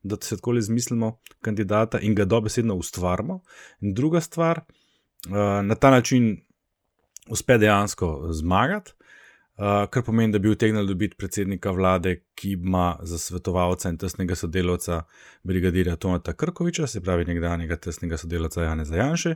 [0.03, 3.39] da se tako izmislimo kandidata in ga dobesedno ustvarimo.
[3.79, 5.33] In druga stvar, uh,
[5.65, 6.45] na ta način
[7.31, 8.93] uspe dejansko zmagati,
[9.57, 14.35] uh, kar pomeni, da bi utegnili dobiti predsednika vlade, ki ima za svetovalca in tesnega
[14.35, 15.03] sodelavca
[15.43, 19.35] brigadirja Tonata Krkoviča, se pravi nekdanjega tesnega sodelavca Jana Zajanše.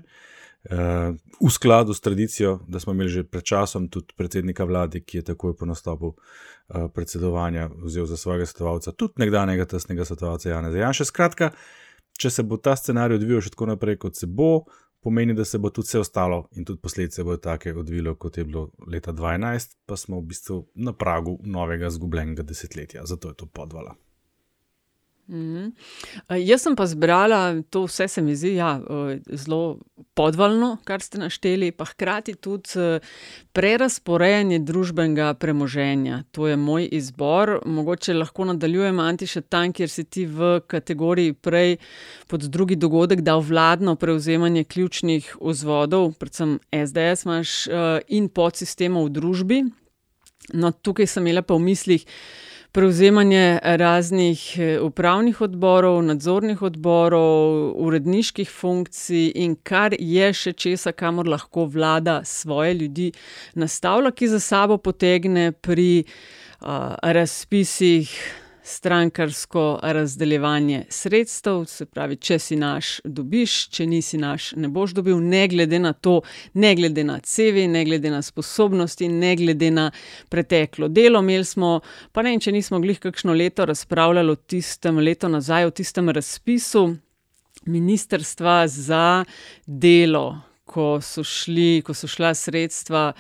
[0.66, 1.14] Uh,
[1.46, 5.24] v skladu s tradicijo, da smo imeli že pred časom tudi predsednika vlade, ki je
[5.24, 11.06] takoj po nastopu uh, predsedovanja vzel za svojega svetovalca tudi nekdanjega tesnega svetovalca Jana Zajanša.
[11.06, 11.52] Skratka,
[12.18, 14.66] če se bo ta scenarij odvijal še tako naprej, kot se bo,
[15.06, 18.44] pomeni, da se bo tudi vse ostalo in tudi posledice bodo take odvilo, kot je
[18.44, 23.46] bilo leta 2012, pa smo v bistvu na pragu novega zgubljenega desetletja, zato je to
[23.46, 23.94] podvala.
[25.28, 25.72] Mm.
[26.38, 28.76] Jaz sem pa zbrala to, vse se mi zdi ja,
[29.34, 29.80] zelo
[30.14, 33.00] podvalno, kar ste našteli, pa hkrati tudi
[33.58, 36.22] prerasporejanje družbenega premoženja.
[36.38, 37.56] To je moj izbor.
[37.66, 41.80] Mogoče lahko nadaljujem, Anti, še tam, kjer si ti v kategoriji prej
[42.30, 47.58] pod drugi dogodek dal vladno prevzemanje ključnih vzvodov, predvsem SDS, imaš
[48.14, 49.60] in podsistemov v družbi.
[50.54, 52.06] No, tukaj sem imela pa v mislih
[52.76, 61.30] prevzemanje raznih eh, upravnih odborov, nadzornih odborov, uredniških funkcij in kar je še česa, kamor
[61.32, 63.12] lahko vlada svoje ljudi
[63.56, 68.12] nastavlja, ki za sabo potegne pri uh, razpisih
[68.66, 75.20] strankarsko razdeljevanje sredstev, se pravi, če si naš, dobiš, če nisi naš, ne boš dobil,
[75.22, 76.16] ne glede na to,
[76.54, 79.92] ne glede na CV, ne glede na sposobnosti, ne glede na
[80.30, 81.22] preteklo delo.
[81.22, 81.80] Imeli smo,
[82.12, 86.10] pa ne vem, če nismo glih kakšno leto razpravljali o tistem leto nazaj, o tistem
[86.10, 86.88] razpisu
[87.66, 89.26] ministrstva za
[89.66, 93.12] delo, ko so, šli, ko so šla sredstva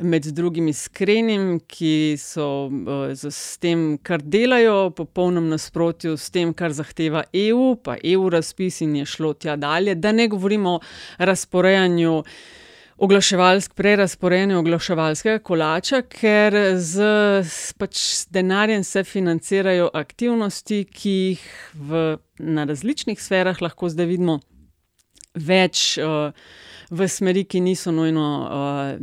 [0.00, 6.54] med drugim iskrenim, ki so uh, s tem, kar delajo, v popolnem nasprotju s tem,
[6.56, 9.94] kar zahteva EU, pa EU razpis in je šlo tja dalje.
[9.94, 10.80] Da ne govorimo o
[11.18, 12.22] razporejanju.
[13.00, 17.06] Oglaševalsk, prerasporejanje oglaševalskega kolača, ker z
[17.80, 22.02] pač, denarjem se financirajo aktivnosti, ki jih v,
[22.44, 24.36] na različnih sferah lahko zdaj vidimo
[25.34, 25.98] več.
[25.98, 26.32] Uh,
[26.90, 28.98] v smeri, ki niso nujno uh,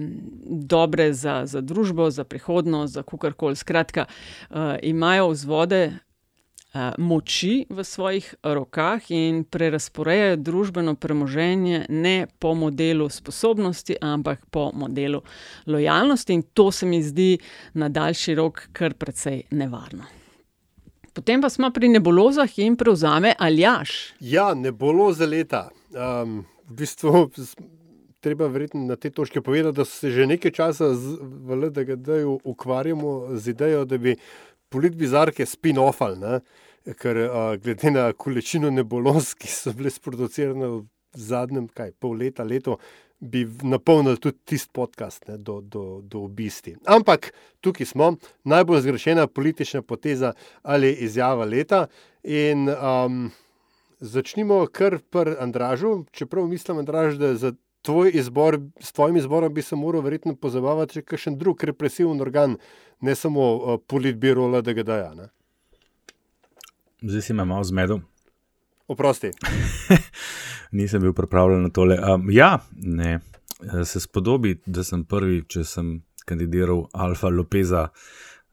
[0.46, 3.56] dobre za, za družbo, za prihodnost, za kakorkoli.
[3.56, 12.54] Skratka, uh, imajo vzvode uh, moči v svojih rokah in prerasporejajo družbeno premoženje ne po
[12.56, 15.24] modelu sposobnosti, ampak po modelu
[15.66, 17.38] lojalnosti, in to se mi zdi
[17.74, 20.04] na daljši rok kar precej nevarno.
[21.14, 24.14] Potem pa smo pri nebulozah in prevzame Aljaš.
[24.20, 25.70] Ja, nebuloza leta.
[25.98, 27.30] Um, v bistvu
[28.20, 33.50] treba verjetno na te točke povedati, da se že nekaj časa v LDGD-ju ukvarjamo z
[33.50, 34.16] idejo, da bi
[34.70, 36.40] politbizarke spin-offali,
[37.00, 40.86] ker a, glede na količino nebuloz, ki so bile sproducirane v
[41.18, 42.78] zadnjem kaj, pol leta, leto,
[43.20, 46.76] bi napolnili tudi tisti podcast ne, do, do, do obisti.
[46.86, 47.32] Ampak
[47.66, 48.12] tukaj smo,
[48.44, 51.88] najbolj zgrešena politična poteza ali izjava leta.
[52.24, 53.32] In, um,
[54.00, 59.62] Začnimo kar pri Andražu, čeprav mislim, Andraž, da za tvoj izbor, s tvojim izborom bi
[59.62, 62.58] se moral verjetno pozabavati še kakšen drug represiven organ,
[63.02, 65.30] ne samo uh, politbiro LDGD-ja.
[67.02, 68.04] Zdaj si me malo zmedel.
[68.88, 69.32] Oprosti.
[70.78, 71.98] Nisem bil pripravljen na tole.
[71.98, 73.18] Um, ja, ne.
[73.84, 75.96] Se spodobi, da sem prvi, če sem
[76.30, 77.88] kandidiral Alfa Lopeza,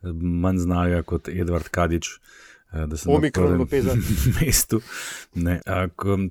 [0.00, 2.14] manj znanega kot Edward Kadič.
[2.16, 2.53] Uh, Eh,
[2.86, 3.66] da sem na prvem
[4.40, 4.80] mestu.
[5.34, 5.60] Ne,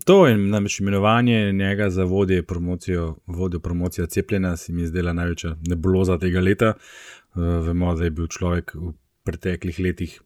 [0.06, 5.14] to je namreč imenovanje njega za vodje promocijo, vodjo promocijo cepljenja, se mi je zdela
[5.14, 6.74] največja nebuloza tega leta.
[6.76, 10.22] Eh, vemo, da je bil človek v preteklih letih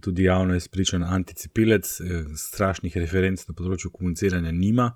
[0.00, 4.92] tudi javno izpričan anticepilec, eh, strašnih referenc na področju komuniciranja nima,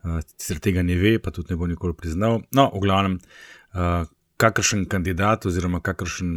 [0.00, 2.38] sicer tega ne ve, pa tudi ne bo nikoli priznal.
[2.56, 3.18] No, v glavnem,
[4.40, 6.30] kakršen kandidat oziroma kakršen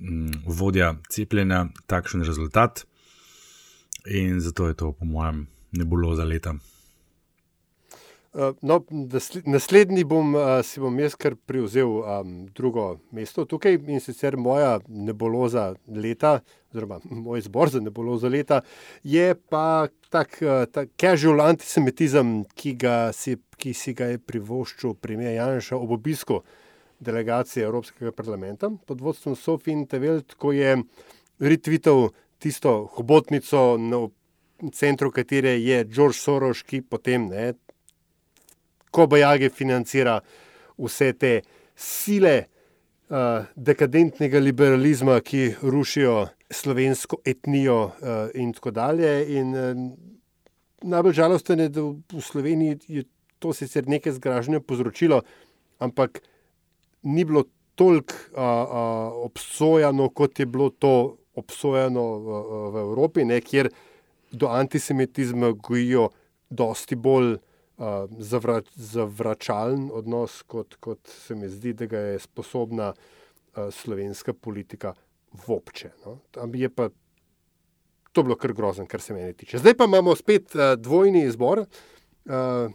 [0.00, 2.86] mm, vodja cepljenja, takšen rezultat.
[4.06, 6.54] In zato je to, po mojem, ne bilo za leta.
[8.32, 8.84] Uh, no,
[9.44, 14.76] naslednji bom, uh, si bom jaz kar prevzel um, drugo mesto tukaj in sicer moja
[14.86, 16.36] neboloza leta,
[16.70, 18.60] oziroma moj zbor za neboloza leta,
[19.02, 22.76] je pa tak, uh, tak casual antisemitizem, ki,
[23.18, 26.44] si, ki si ga je privoščil premijer Janša ob obisku
[27.00, 30.76] delegacije Evropskega parlamenta pod vodstvom Sofie Tevelt, ko je
[31.42, 33.76] retvital tisto hobotnico,
[34.60, 37.52] v centru katere je George Soros, ki potem, ne,
[38.90, 40.18] ko bojage financira
[40.80, 41.32] vse te
[41.76, 42.34] sile,
[43.10, 49.12] uh, dekadentnega liberalizma, ki rušijo slovensko etnijo uh, in tako dalje.
[49.38, 50.18] In, uh,
[50.82, 53.04] najbolj žalostno je, da v Sloveniji je
[53.40, 55.22] to sicer nekaj zgražanja povzročilo,
[55.78, 56.20] ampak
[57.02, 62.40] ni bilo toliko uh, uh, obsojeno, kot je bilo to obsojeno v,
[62.74, 63.70] v Evropi, ne, kjer
[64.32, 66.08] do antisemitizma gojijo
[66.50, 72.92] dosti bolj uh, zavra, zavračalen odnos, kot, kot se mi zdi, da ga je sposobna
[72.92, 74.94] uh, slovenska politika
[75.46, 75.90] vopče.
[76.06, 76.18] No.
[76.30, 76.88] Tam je pa
[78.12, 79.58] to bilo kar grozno, kar se meni tiče.
[79.58, 81.64] Zdaj pa imamo spet uh, dvojni izbor.
[82.24, 82.70] Uh,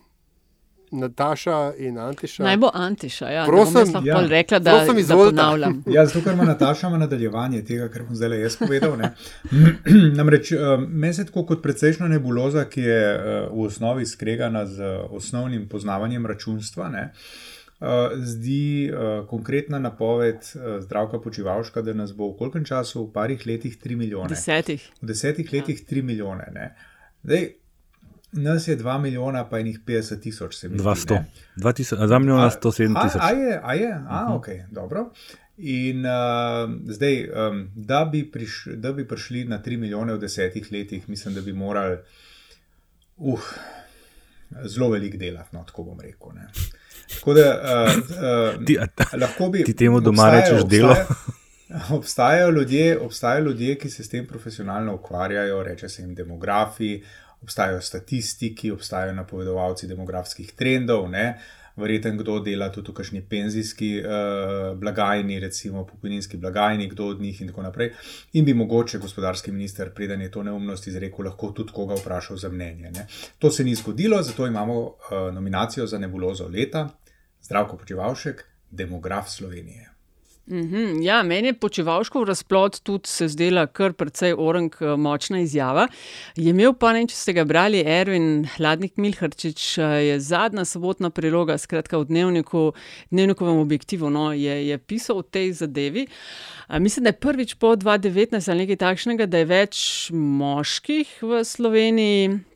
[0.91, 2.43] Nataša in Antiša.
[2.43, 3.45] Naj bo Antiša, ja.
[3.45, 4.27] Prosim, da ja.
[4.27, 5.83] rekla, da, prosim, da ponavljam.
[5.87, 8.97] Ja, zato, ker ima Nataša ima nadaljevanje tega, kar bom zdaj jaz povedal.
[10.17, 10.51] Namreč,
[10.87, 13.01] meni se tako kot precejšna nebuloza, ki je
[13.51, 17.09] v osnovi skregana z osnovnim poznavanjem računstva, ne,
[18.15, 18.91] zdi
[19.29, 20.47] konkretna napoved
[20.79, 24.29] zdravka počivalška, da nas bo v kolkem času, v parih letih, 3 milijone.
[24.29, 24.89] Desetih.
[25.01, 26.47] V desetih letih 3 milijone.
[26.53, 26.75] Ne.
[27.23, 27.49] Zdaj,
[28.37, 30.85] Nas je 2 milijona, pa jih 50 tisoč, se mi zdi.
[31.57, 33.21] 2 milijona 107 tisoč.
[33.21, 34.35] A, a je, a je, a, uh -huh.
[34.37, 35.11] ok, dobro.
[35.57, 36.11] In uh,
[36.87, 41.33] zdaj, um, da, bi priš, da bi prišli na 3 milijone v desetih letih, mislim,
[41.33, 41.97] da bi morali
[43.17, 43.39] uh,
[44.63, 46.29] zelo velik delati, no, tako bom rekel.
[46.35, 46.47] Ne.
[47.13, 47.97] Tako da uh,
[48.59, 48.77] uh, ti,
[49.17, 49.63] lahko bi.
[49.63, 50.89] Ti temu doma rečeš delo.
[50.89, 57.01] Obstajajo, obstajajo, ljudje, obstajajo ljudje, ki se s tem profesionalno ukvarjajo, reče se jim demografi,
[57.45, 61.07] obstajajo statistiki, obstajajo napovedovalci demografskih trendov.
[61.09, 61.37] Ne?
[61.75, 67.41] Verjeten, kdo dela tudi v kakšni penzijski uh, blagajni, recimo pokojninski blagajni, kdo od njih
[67.41, 67.91] in tako naprej.
[68.39, 72.49] In bi mogoče gospodarski minister, preden je to neumnost izrekel, lahko tudi koga vprašal za
[72.49, 72.91] mnenje.
[72.95, 73.07] Ne?
[73.39, 74.95] To se ni zgodilo, zato imamo uh,
[75.33, 76.87] nominacijo za nebulozo leta,
[77.43, 79.94] zdravko počivalšek, demograf Slovenije.
[80.47, 85.87] -hmm, ja, meni je počevalško razplot tudi se zdela kar precej orang eh, močna izjava.
[86.35, 91.09] Je imel pa ne, če ste ga brali, Erwin Hladnik Milharčič, eh, je zadnja sobotna
[91.09, 92.73] priloga, skratka v dnevniku,
[93.09, 96.07] dnevnikovem objektivu, no, je, je pisal o tej zadevi.
[96.79, 102.54] Mislim, da je prvič po 2019 ali nekaj takšnega, da je več moških v Sloveniji.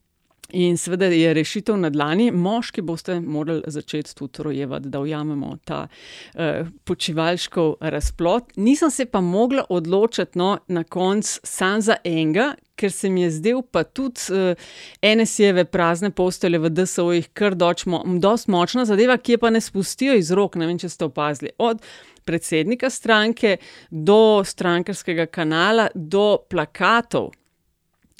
[0.53, 5.87] In seveda je rešitev na dlani, moški boste morali začeti tudi rojevati, da ujamemo ta
[5.87, 8.55] uh, počivalškov razplot.
[8.55, 13.31] Nisem se pa mogla odločiti no, na koncu sam za enega, ker se mi je
[13.31, 14.21] zdel pa tudi
[15.01, 19.61] ene sjeve prazne postele v DSO-jih kar dočmo, dost močna zadeva, ki je pa ne
[19.61, 21.51] spustijo iz rok, ne vem, če ste opazili.
[21.57, 21.83] Od
[22.25, 23.57] predsednika stranke
[23.89, 27.31] do strankarskega kanala, do plakatov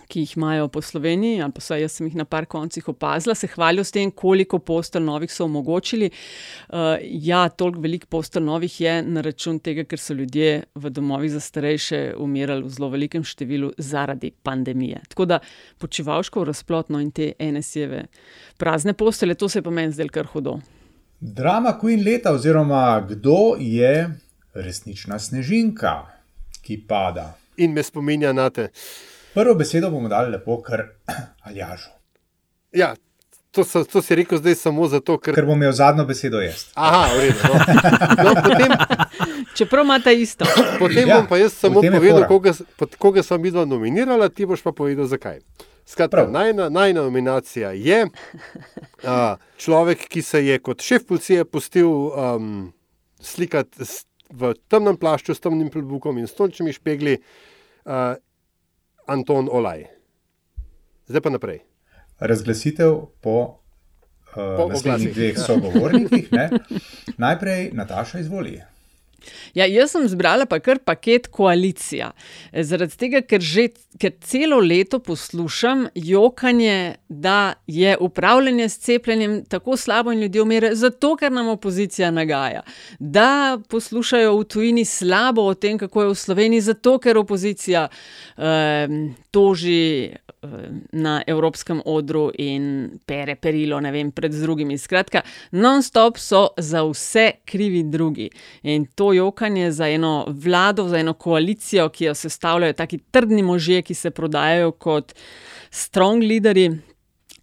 [0.10, 3.36] ki jih imajo po Sloveniji, ali pa vsaj jaz sem jih na par koncih opazila,
[3.38, 6.10] se hvalijo s tem, koliko postelj novih so omogočili.
[6.10, 11.32] Uh, ja, toliko velik postelj novih je na račun tega, ker so ljudje v domovih
[11.32, 15.04] za starejše umirali v zelo velikem številu zaradi pandemije.
[15.14, 15.40] Tako da
[15.78, 18.08] počivalško razplotno in te NSE-ve
[18.58, 20.58] prazne postele, to se je pa meni zdelo kar hudo.
[21.20, 24.10] Drama Queen leta, oziroma kdo je
[24.56, 25.94] resnična snežinka,
[26.62, 27.36] ki pada.
[27.58, 28.70] In me spominja na te.
[29.34, 30.88] Prvo besedo bomo dali lepo, kar
[31.48, 31.94] aljažu.
[32.72, 32.94] Ja,
[33.52, 35.34] to, so, to si rekel zdaj samo zato, ker.
[35.34, 36.68] Ker bom imel zadnjo besedo jaz.
[36.78, 37.42] Aha, v redu.
[37.50, 38.30] No.
[38.30, 38.76] No, potem,
[39.58, 40.46] Čeprav imate isto.
[40.80, 42.54] Potem ja, bom pa jaz samo povedal, koga,
[42.98, 45.42] koga sem videl nominirala, ti boš pa povedal, zakaj.
[45.90, 52.70] Skratka, najna, najna nominacija je uh, človek, ki se je kot šef policije pustil um,
[53.20, 53.90] slikati
[54.30, 57.18] v temnem plašču, s temnim klobukom in stolčnimi špegli.
[57.90, 58.22] Uh,
[59.10, 59.90] Anton Olaj.
[61.10, 61.60] Zdaj pa naprej.
[62.20, 63.38] Razglasitev po,
[64.38, 66.30] uh, po naslednjih dveh sogovornikih.
[67.18, 68.60] Najprej Nataša izvoli.
[69.54, 72.12] Ja, jaz sem zbrala pa kar paket koalicija.
[72.54, 79.78] Zaradi tega, ker že ker celo leto poslušam jokanje, da je upravljanje s cepljenjem tako
[79.78, 82.62] slabo in ljudje umirajo, zato ker nam opozicija nagaja.
[83.00, 87.88] Da poslušajo v tujini slabo o tem, kako je v Sloveniji, zato ker opozicija
[88.38, 88.88] eh,
[89.32, 90.10] toži
[90.92, 94.78] na evropskem odru in pere perilo, ne vem, pred drugimi.
[94.78, 95.22] Skratka,
[95.52, 98.30] non-stop so za vse krivi drugi.
[98.64, 103.82] In to jokanje za eno vlado, za eno koalicijo, ki jo sestavljajo taki trdni možje,
[103.82, 105.14] ki se prodajajo kot
[105.70, 106.70] strong leaderi.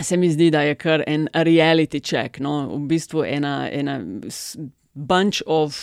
[0.02, 2.68] Se mi zdi, da je kar en reality check, no?
[2.76, 4.00] v bistvu ena, ena
[4.92, 5.76] bunch of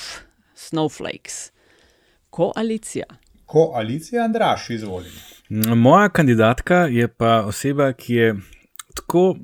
[0.55, 1.51] snowflakes.
[2.29, 3.05] Koalicija.
[3.45, 5.42] Koalicija, Andraš, izvolite.
[5.75, 8.35] Moja kandidatka je pa oseba, ki je
[8.95, 9.35] tako,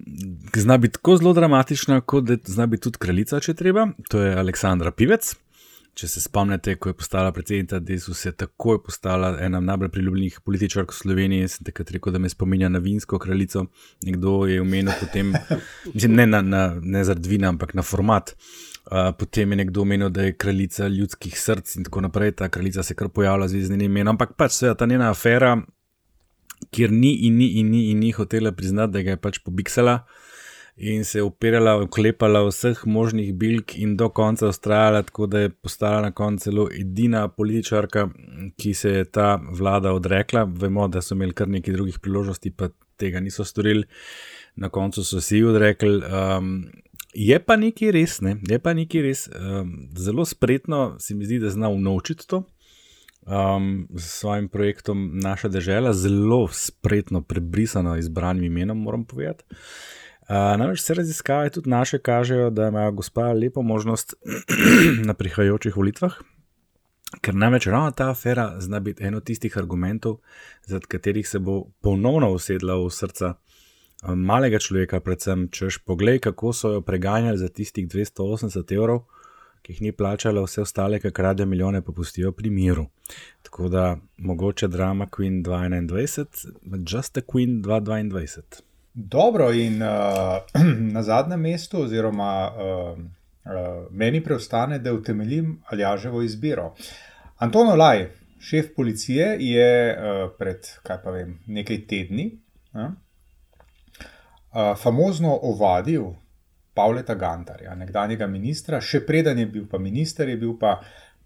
[0.54, 3.88] ki zna biti tako zelo dramatična, kot da zna biti tudi kraljica, če treba.
[4.10, 5.36] To je Aleksandra Pivec.
[6.00, 10.94] Če se spomnite, ko je postala predsednica DSUS, je takoj postala ena najbolj priljubljenih političark
[10.94, 11.50] v Sloveniji.
[11.52, 13.66] Sem takrat rekel, da me spominja na vinsko kraljico.
[14.08, 15.34] Nekdo je omenil potem,
[15.94, 18.34] mislim, ne, na, na, ne zaradi vina, ampak na format.
[18.90, 22.32] Uh, potem je nekdo omenil, da je kraljica ljudskih src in tako naprej.
[22.40, 25.58] Ta kraljica se kar pojavlja z iznenim imenom, ampak pač se ta njena afera,
[26.72, 30.00] kjer ni in ni in ni in ni hotela priznati, da ga je pač pobiksala
[30.80, 35.50] in se je upirala, uklepala vseh možnih bilk in do konca ustrajala, tako da je
[35.50, 38.08] postala na koncu celo edina političarka,
[38.58, 40.44] ki se je ta vlada odrekla.
[40.44, 43.84] Vemo, da so imeli kar nekaj drugih priložnosti, pa tega niso storili.
[44.56, 46.00] Na koncu so si odrekli.
[46.00, 46.70] Um,
[47.14, 48.38] je pa nekaj res, ne?
[48.50, 49.28] je pa nekaj res.
[49.36, 52.44] Um, zelo spretno se mi zdi, da zna unovčiti to.
[53.22, 59.44] Um, s svojim projektom Naša država, zelo spretno, prebrisano izbranim imenom, moram povedati.
[60.30, 64.14] Namreč vse raziskave, tudi naše, kažejo, da ima gospa lepo možnost
[65.08, 66.14] na prihajajočih volitvah,
[67.22, 70.20] ker namreč ravno ta afera zna biti eno tistih argumentov,
[70.66, 73.34] zaradi katerih se bo ponovno usedla v srca
[74.04, 79.04] malega človeka, predvsem češ pogled, kako so jo preganjali za tistih 280 evrov.
[79.70, 82.88] Ki jih ni plačala, vse ostale, ki krade milijone, pa pustijo pri miru.
[83.46, 88.64] Tako da mogoče drama Queen 2021, Just a Queen 2022.
[88.94, 89.90] Dobro, in uh,
[90.96, 96.74] na zadnjem mestu, oziroma uh, uh, meni preostane, da utemeljim Aljaževo izbiro.
[97.38, 98.08] Anton Olaj,
[98.40, 100.66] šef policije, je uh, pred
[101.14, 102.32] vem, nekaj tedni
[102.74, 106.10] uh, uh, famozno ovadil
[106.74, 110.80] Pavleta Gantarja, nekdanjega ministra, še preden je bil pa minister, je bil pa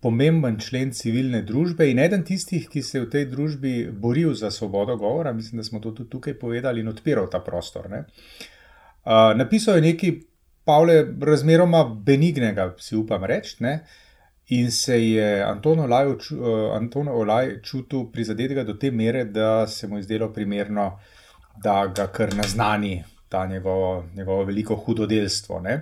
[0.03, 4.51] pomemben člen civilne družbe in eden tistih, ki se je v tej družbi boril za
[4.51, 7.89] svobodo govora, mislim, da smo to tudi tukaj povedali in odpiral ta prostor.
[7.89, 8.03] Ne.
[9.03, 10.15] Uh, napisal je nekaj,
[10.63, 13.57] Pavle, razmeroma benignega, si upam reči,
[14.55, 19.87] in se je Anton Olaj, uh, Anton Olaj čutil prizadetega do te mere, da se
[19.87, 20.99] mu je zdelo primerno,
[21.63, 25.59] da ga kar naznani ta njegovo, njegovo veliko hudodelstvo.
[25.65, 25.79] Ne.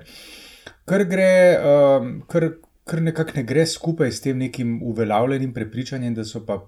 [0.87, 2.47] Kar gre, um, kar
[2.91, 6.59] kar nekako ne gre skupaj s tem nekim uveljavljenim prepričanjem, da so pa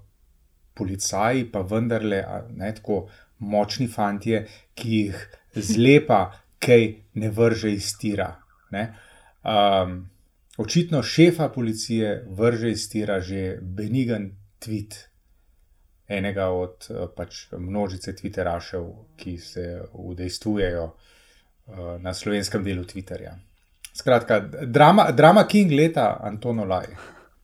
[0.77, 2.23] policaji, pa vendarle
[2.55, 3.07] ne, tako
[3.39, 4.37] močni fanti,
[4.75, 5.23] ki jih
[5.55, 6.21] zlepa,
[6.63, 6.87] kaj
[7.19, 8.29] ne vrže iz tira.
[8.73, 9.97] Um,
[10.57, 14.31] očitno šefa policije vrže iz tira že benigen
[14.63, 14.95] tweet.
[16.07, 18.87] Enega od pač, množice Twitterašev,
[19.17, 23.37] ki se udejstvujejo uh, na slovenskem delu Twitterja.
[23.93, 26.87] Skratka, drama, drama King leta Antono Laj.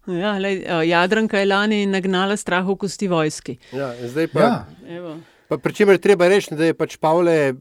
[0.10, 3.60] Ja, lej, Jadranka je lani nagnala strah v kosti vojski.
[3.72, 4.47] Ja, zdaj pa.
[4.89, 5.16] Ja.
[5.47, 7.53] pa Pričemer treba reči, da je pač Pavle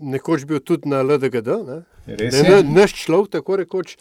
[0.00, 1.80] nekoč bil tudi na LDGD, ne?
[2.06, 3.96] ne, naš človek, tako rekoč.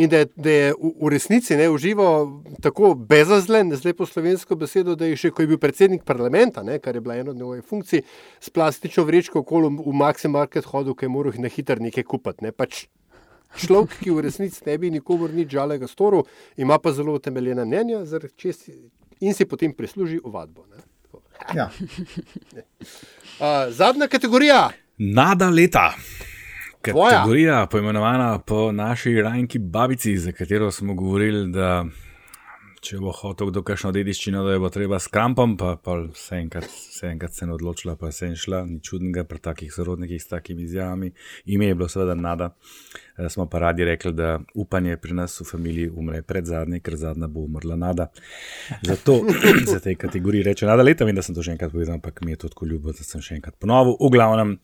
[0.00, 2.30] In da je, da je v, resnici ne, užival
[2.64, 6.78] tako bezazlen, z lepo slovensko besedo, da je še ko je bil predsednik parlamenta, ne,
[6.80, 8.00] kar je bila ena od njegovih funkcij,
[8.40, 12.46] s plastično vrečko okoli v Maxi Market hodil, ki je moral na hiter nekaj kupiti.
[12.46, 12.54] Ne.
[12.56, 12.86] Pač
[13.60, 16.24] človek, ki v resnici ne bi nikomor nič žalega storil,
[16.56, 18.00] ima pa zelo utemeljena mnenja
[19.20, 20.64] in si potem prisluži ovadbo.
[21.54, 21.68] Ja.
[23.44, 24.70] uh, zadnja kategorija.
[24.98, 25.92] Nada leta.
[26.82, 31.84] Kategorija, poimenovana po naši rajnki babici, za katero smo govorili, da
[32.82, 36.40] če bo hotel kdo kakšno dediščino, da je bo treba s krampom, pa, pa vse
[36.42, 40.66] enkrat se je odločila, pa se je šla, ni čudnega pri takih sorodnikih s takimi
[40.66, 41.12] izjavami.
[41.46, 42.50] Ime je bilo seveda nada.
[43.14, 46.98] E, smo pa radi rekli, da upanje pri nas v familiji umre pred zadnji, ker
[46.98, 48.08] zadnja bo umrla nada.
[48.82, 49.20] Zato
[49.72, 52.34] za tej kategoriji reče nada leta, vem, da sem to že enkrat povedal, ampak mi
[52.34, 53.94] je to tako ljubo, da sem še enkrat ponovil.
[54.02, 54.56] V glavnem,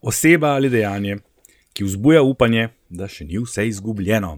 [0.00, 1.20] oseba ali dejanje,
[1.80, 4.34] ki vzbuja upanje, da še ni vse izgubljeno.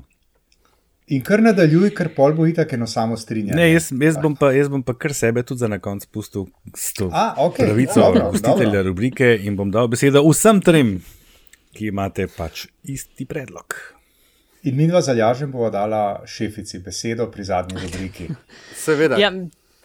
[1.10, 3.56] In kar nadaljuj, ker pol bo itak eno samo strinjanje.
[3.58, 6.46] Ne, jaz, jaz, bom pa, jaz bom pa kar sebe tudi za na konec spustil
[6.70, 10.94] s to A, okay, pravico gostitelja rubrike in bom dal besedo vsem trem,
[11.74, 13.74] ki imate pač isti predlog.
[14.62, 18.28] In mi dva zalažem bova dala šefici besedo pri zadnji rubriki.
[18.84, 19.18] Seveda.
[19.18, 19.34] Ja,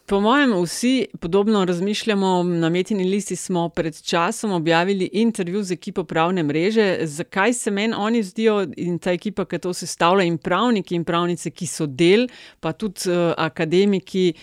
[0.09, 2.43] Po mojem, vsi podobno razmišljamo.
[2.43, 6.97] Na Metini listi smo pred časom objavili intervju z ekipo pravne mreže.
[7.01, 11.51] Zakaj se meni oni zdijo in ta ekipa, ki to sestavlja, in pravniki in pravnice,
[11.51, 12.27] ki so del,
[12.59, 14.33] pa tudi uh, akademiki.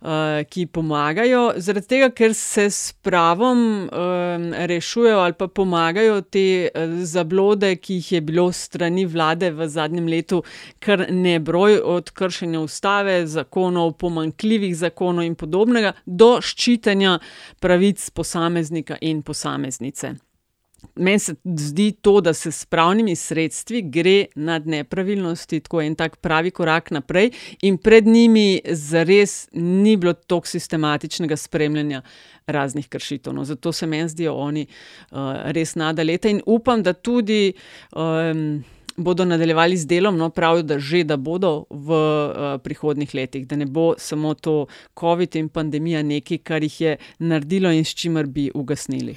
[0.00, 6.70] Uh, ki pomagajo, zaradi tega, ker se s pravom um, rešujejo ali pa pomagajo te
[6.72, 10.40] uh, zablode, ki jih je bilo strani vlade v zadnjem letu,
[10.80, 17.18] kar ne broj od kršenja ustave, zakonov, pomankljivih zakonov in podobnega, do ščitenja
[17.60, 20.14] pravic posameznika in posameznice.
[20.94, 26.16] meni se zdi to, da se s pravnimi sredstvi gre nad nepravilnosti, tako en tak
[26.16, 27.30] pravi korak naprej,
[27.62, 32.02] in pred njimi zares ni bilo toliko sistematičnega spremljanja
[32.46, 33.32] raznih kršitev.
[33.34, 34.66] No, zato se meni zdijo oni
[35.10, 37.52] uh, res nada leta in upam, da tudi.
[37.96, 38.64] Um,
[38.96, 43.56] bodo nadaljevali z delom, no pravijo, da že da bodo v uh, prihodnih letih, da
[43.56, 44.66] ne bo samo to
[45.00, 49.14] COVID in pandemija nekaj, kar jih je naredilo in s čimer bi ugasnili.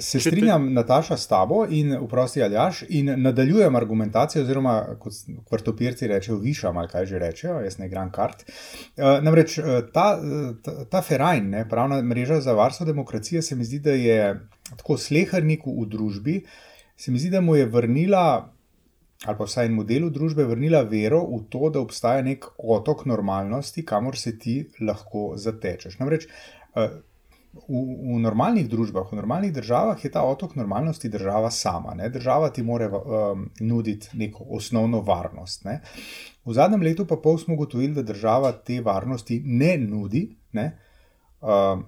[0.00, 5.12] Se strinjam, Nataša, s tabo in vprosti Aljaš in nadaljujem argumentacijo, oziroma kot
[5.50, 8.44] vrtopirci rečejo, višam ali kaj že rečejo, jaz ne igram kart.
[8.96, 9.58] Uh, namreč
[9.92, 10.18] ta,
[10.62, 14.40] ta, ta Ferajn, ne, pravna mreža za varstvo demokracije, se mi zdi, da je
[14.76, 16.40] tako slehrniku v družbi,
[16.96, 18.54] se mi zdi, da mu je vrnila
[19.24, 23.84] ali pa vsaj enemu delu družbe vrnila vero v to, da obstaja nek otok normalnosti,
[23.84, 25.98] kamor se ti lahko zatečeš.
[25.98, 26.28] Namreč
[26.74, 26.90] v,
[27.70, 31.94] v normalnih družbah, v normalnih državah je ta otok normalnosti država sama.
[31.94, 32.10] Ne?
[32.10, 35.64] Država ti mora um, nuditi neko osnovno varnost.
[35.64, 35.80] Ne?
[36.44, 40.26] V zadnjem letu pa pol smo ugotovili, da država te varnosti ne nudi.
[40.52, 40.70] Ne?
[41.40, 41.86] Um,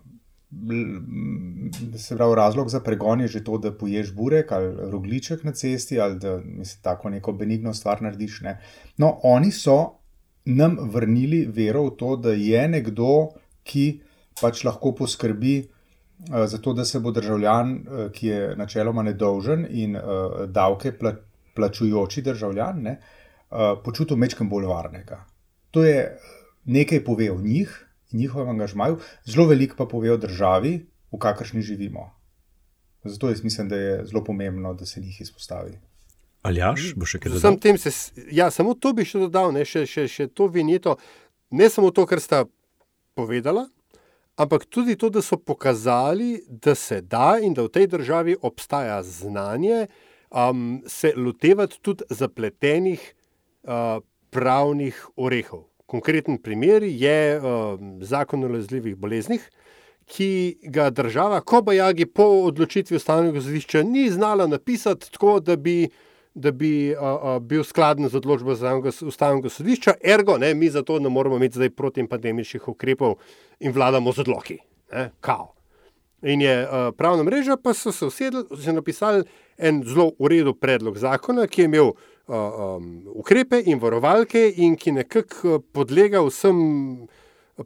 [1.99, 6.01] se pravi, razlog za pregon je že to, da poješ burek ali rogliček na cesti,
[6.01, 8.41] ali da mislim, tako neko benigno stvar narediš.
[8.41, 8.61] Ne.
[8.97, 9.99] No, oni so
[10.45, 13.29] nam vrnili vero v to, da je nekdo,
[13.63, 14.01] ki
[14.41, 19.67] pač lahko poskrbi uh, za to, da se bo državljan, uh, ki je načeloma nedolžen
[19.71, 21.17] in uh, davke pla
[21.57, 22.99] plačujoči državljan, ne,
[23.51, 25.23] uh, počutil mečem bolj varnega.
[25.73, 26.19] To je
[26.65, 32.11] nekaj pove o njih njihovem angažmaju, zelo veliko pa pove o državi, v kakršni živimo.
[33.05, 35.79] Zato jaz mislim, da je zelo pomembno, da se njih izpostavi.
[36.43, 37.57] Ali jaš, bo še kaj dodal?
[37.59, 37.91] Sam se,
[38.31, 40.97] ja, samo to bi še dodal, ne, še, še, še to vinjeto.
[41.51, 42.45] Ne samo to, kar sta
[43.19, 43.67] povedala,
[44.39, 49.01] ampak tudi to, da so pokazali, da se da in da v tej državi obstaja
[49.03, 49.87] znanje,
[50.31, 53.03] um, se lotevati tudi zapletenih
[53.67, 55.67] uh, pravnih orehov.
[55.87, 59.43] Konkreten primer je uh, zakon o lezljivih boleznih,
[60.07, 65.89] ki ga država, ko bojagi po odločitvi ustavnega sodišča, ni znala napisati tako, da bi,
[66.35, 68.55] da bi uh, uh, bil skladen z odločbo
[69.07, 73.19] ustavnega sodišča, ergo, ne, mi zato ne moramo imeti zdaj protipandemičnih ukrepov
[73.61, 74.59] in vladamo z odloki.
[74.93, 75.11] Ne,
[76.23, 79.25] in je uh, pravna mreža, pa so se usedli in napisali
[79.59, 81.93] en zelo uredu predlog zakona, ki je imel
[82.27, 86.59] um, ukrepe in varovalke, in ki nekako podlega vsem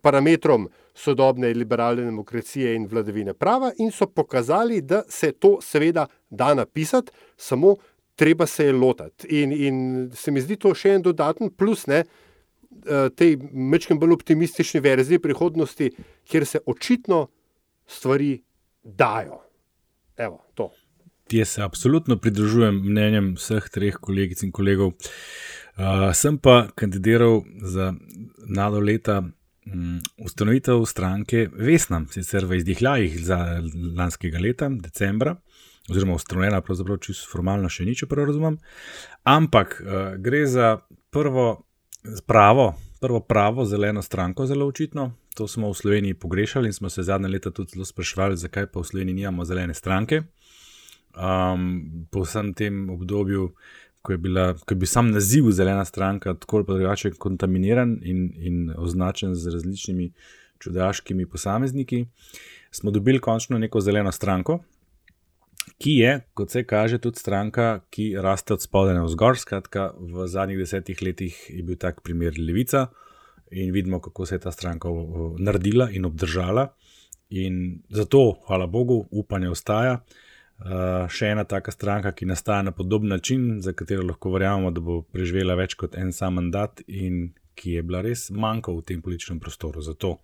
[0.02, 6.54] parametrom sodobne liberalne demokracije in vladavine prava, in so pokazali, da se to seveda da
[6.54, 7.76] napisati, samo
[8.14, 9.26] treba se je lotiti.
[9.42, 12.04] In, in se mi zdi to še en dodaten plus ne,
[13.16, 15.90] tej mečkem bolj optimistični verziji prihodnosti,
[16.28, 17.26] kjer se očitno
[17.86, 18.36] stvari
[18.82, 19.40] dajo.
[20.16, 20.70] Evo, to.
[21.33, 24.89] Jaz se absolutno pridružujem mnenjem vseh treh kolegic in kolegov.
[25.78, 27.93] Uh, sem pa kandidiral za
[28.47, 33.39] nado leta um, ustanovitev stranke Vesna, sicer v izdihljajih za
[33.97, 35.37] lanskega leta, decembra,
[35.91, 38.59] oziroma ustanovljena, pravzaprav čisto formalno še nič, prav razumem.
[39.22, 40.81] Ampak uh, gre za
[41.14, 41.62] prvo
[42.26, 45.12] pravo, prvo pravo zeleno stranko, zelo očitno.
[45.39, 48.81] To smo v Sloveniji pogrešali in smo se zadnje leta tudi zelo sprašvali, zakaj pa
[48.81, 50.24] v Sloveniji nimamo zelene stranke
[51.16, 53.50] um, po vsem tem obdobju,
[54.02, 58.30] ko je, bila, ko je bil sam naziv zelena stranka tako ali drugače kontaminiran in,
[58.36, 60.12] in označen z različnimi
[60.58, 62.06] čudaškimi posamezniki,
[62.70, 64.58] smo dobili končno neko zeleno stranko.
[65.78, 69.38] Ki je, kot se kaže, tudi stranka, ki raste od spodaj na vzgor.
[69.38, 72.86] Skratka, v zadnjih desetih letih je bil tak primer Levica
[73.50, 74.88] in vidimo, kako se je ta stranka
[75.38, 76.68] naredila in obdržala.
[77.30, 79.92] In zato, hvala Bogu, upanje ostaja.
[79.92, 80.30] Uh,
[81.08, 85.02] še ena taka stranka, ki nastaja na podoben način, za katero lahko verjamemo, da bo
[85.02, 89.40] preživela več kot en sam mandat in ki je bila res manjka v tem političnem
[89.40, 89.82] prostoru.
[89.84, 90.18] Zato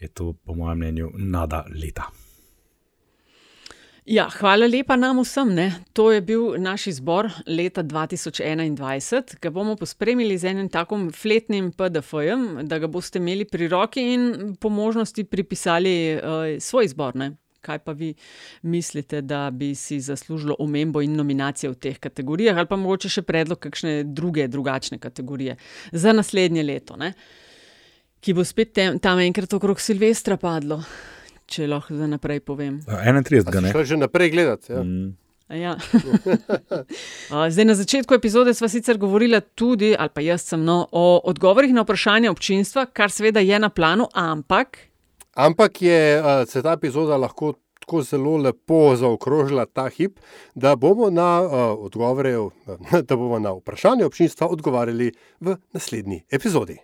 [0.00, 2.10] je to, po mojem mnenju, nada leta.
[4.02, 5.52] Ja, hvala lepa nam vsem.
[5.54, 5.68] Ne.
[5.94, 12.66] To je bil naš izbor leta 2021, ki bomo pospremili z enim takim fletnim PDF-jem,
[12.66, 17.14] da ga boste imeli pri roki in po možnosti pripisali uh, svoj izbor.
[17.16, 18.12] Ne kaj pa vi
[18.62, 23.22] mislite, da bi si zaslužilo omembo in nominacijo v teh kategorijah, ali pa mogoče še
[23.22, 25.56] predlog kakšne druge, drugačne kategorije
[25.92, 27.14] za naslednje leto, ne?
[28.22, 30.78] ki bo spet tem, tam enkrat okrog Silvestra padlo,
[31.50, 32.78] če lahko za naprej povem.
[32.86, 33.50] 31.
[33.64, 34.70] Ne, že naprej gledati.
[34.72, 34.84] Ja.
[34.86, 35.10] Mm.
[35.52, 35.74] Ja.
[37.52, 41.74] Zdaj, na začetku epizode smo sicer govorili tudi, ali pa jaz sem, no, o odgovorih
[41.74, 44.78] na vprašanje občinstva, kar seveda je na planu, ampak
[45.34, 50.20] Ampak je, se ta epizoda lahko tako zelo lepo zaokrožila ta hip,
[50.54, 51.40] da bomo na,
[51.78, 52.36] odgovore,
[53.08, 56.78] da bomo na vprašanje občinstva odgovarjali v naslednji epizodi.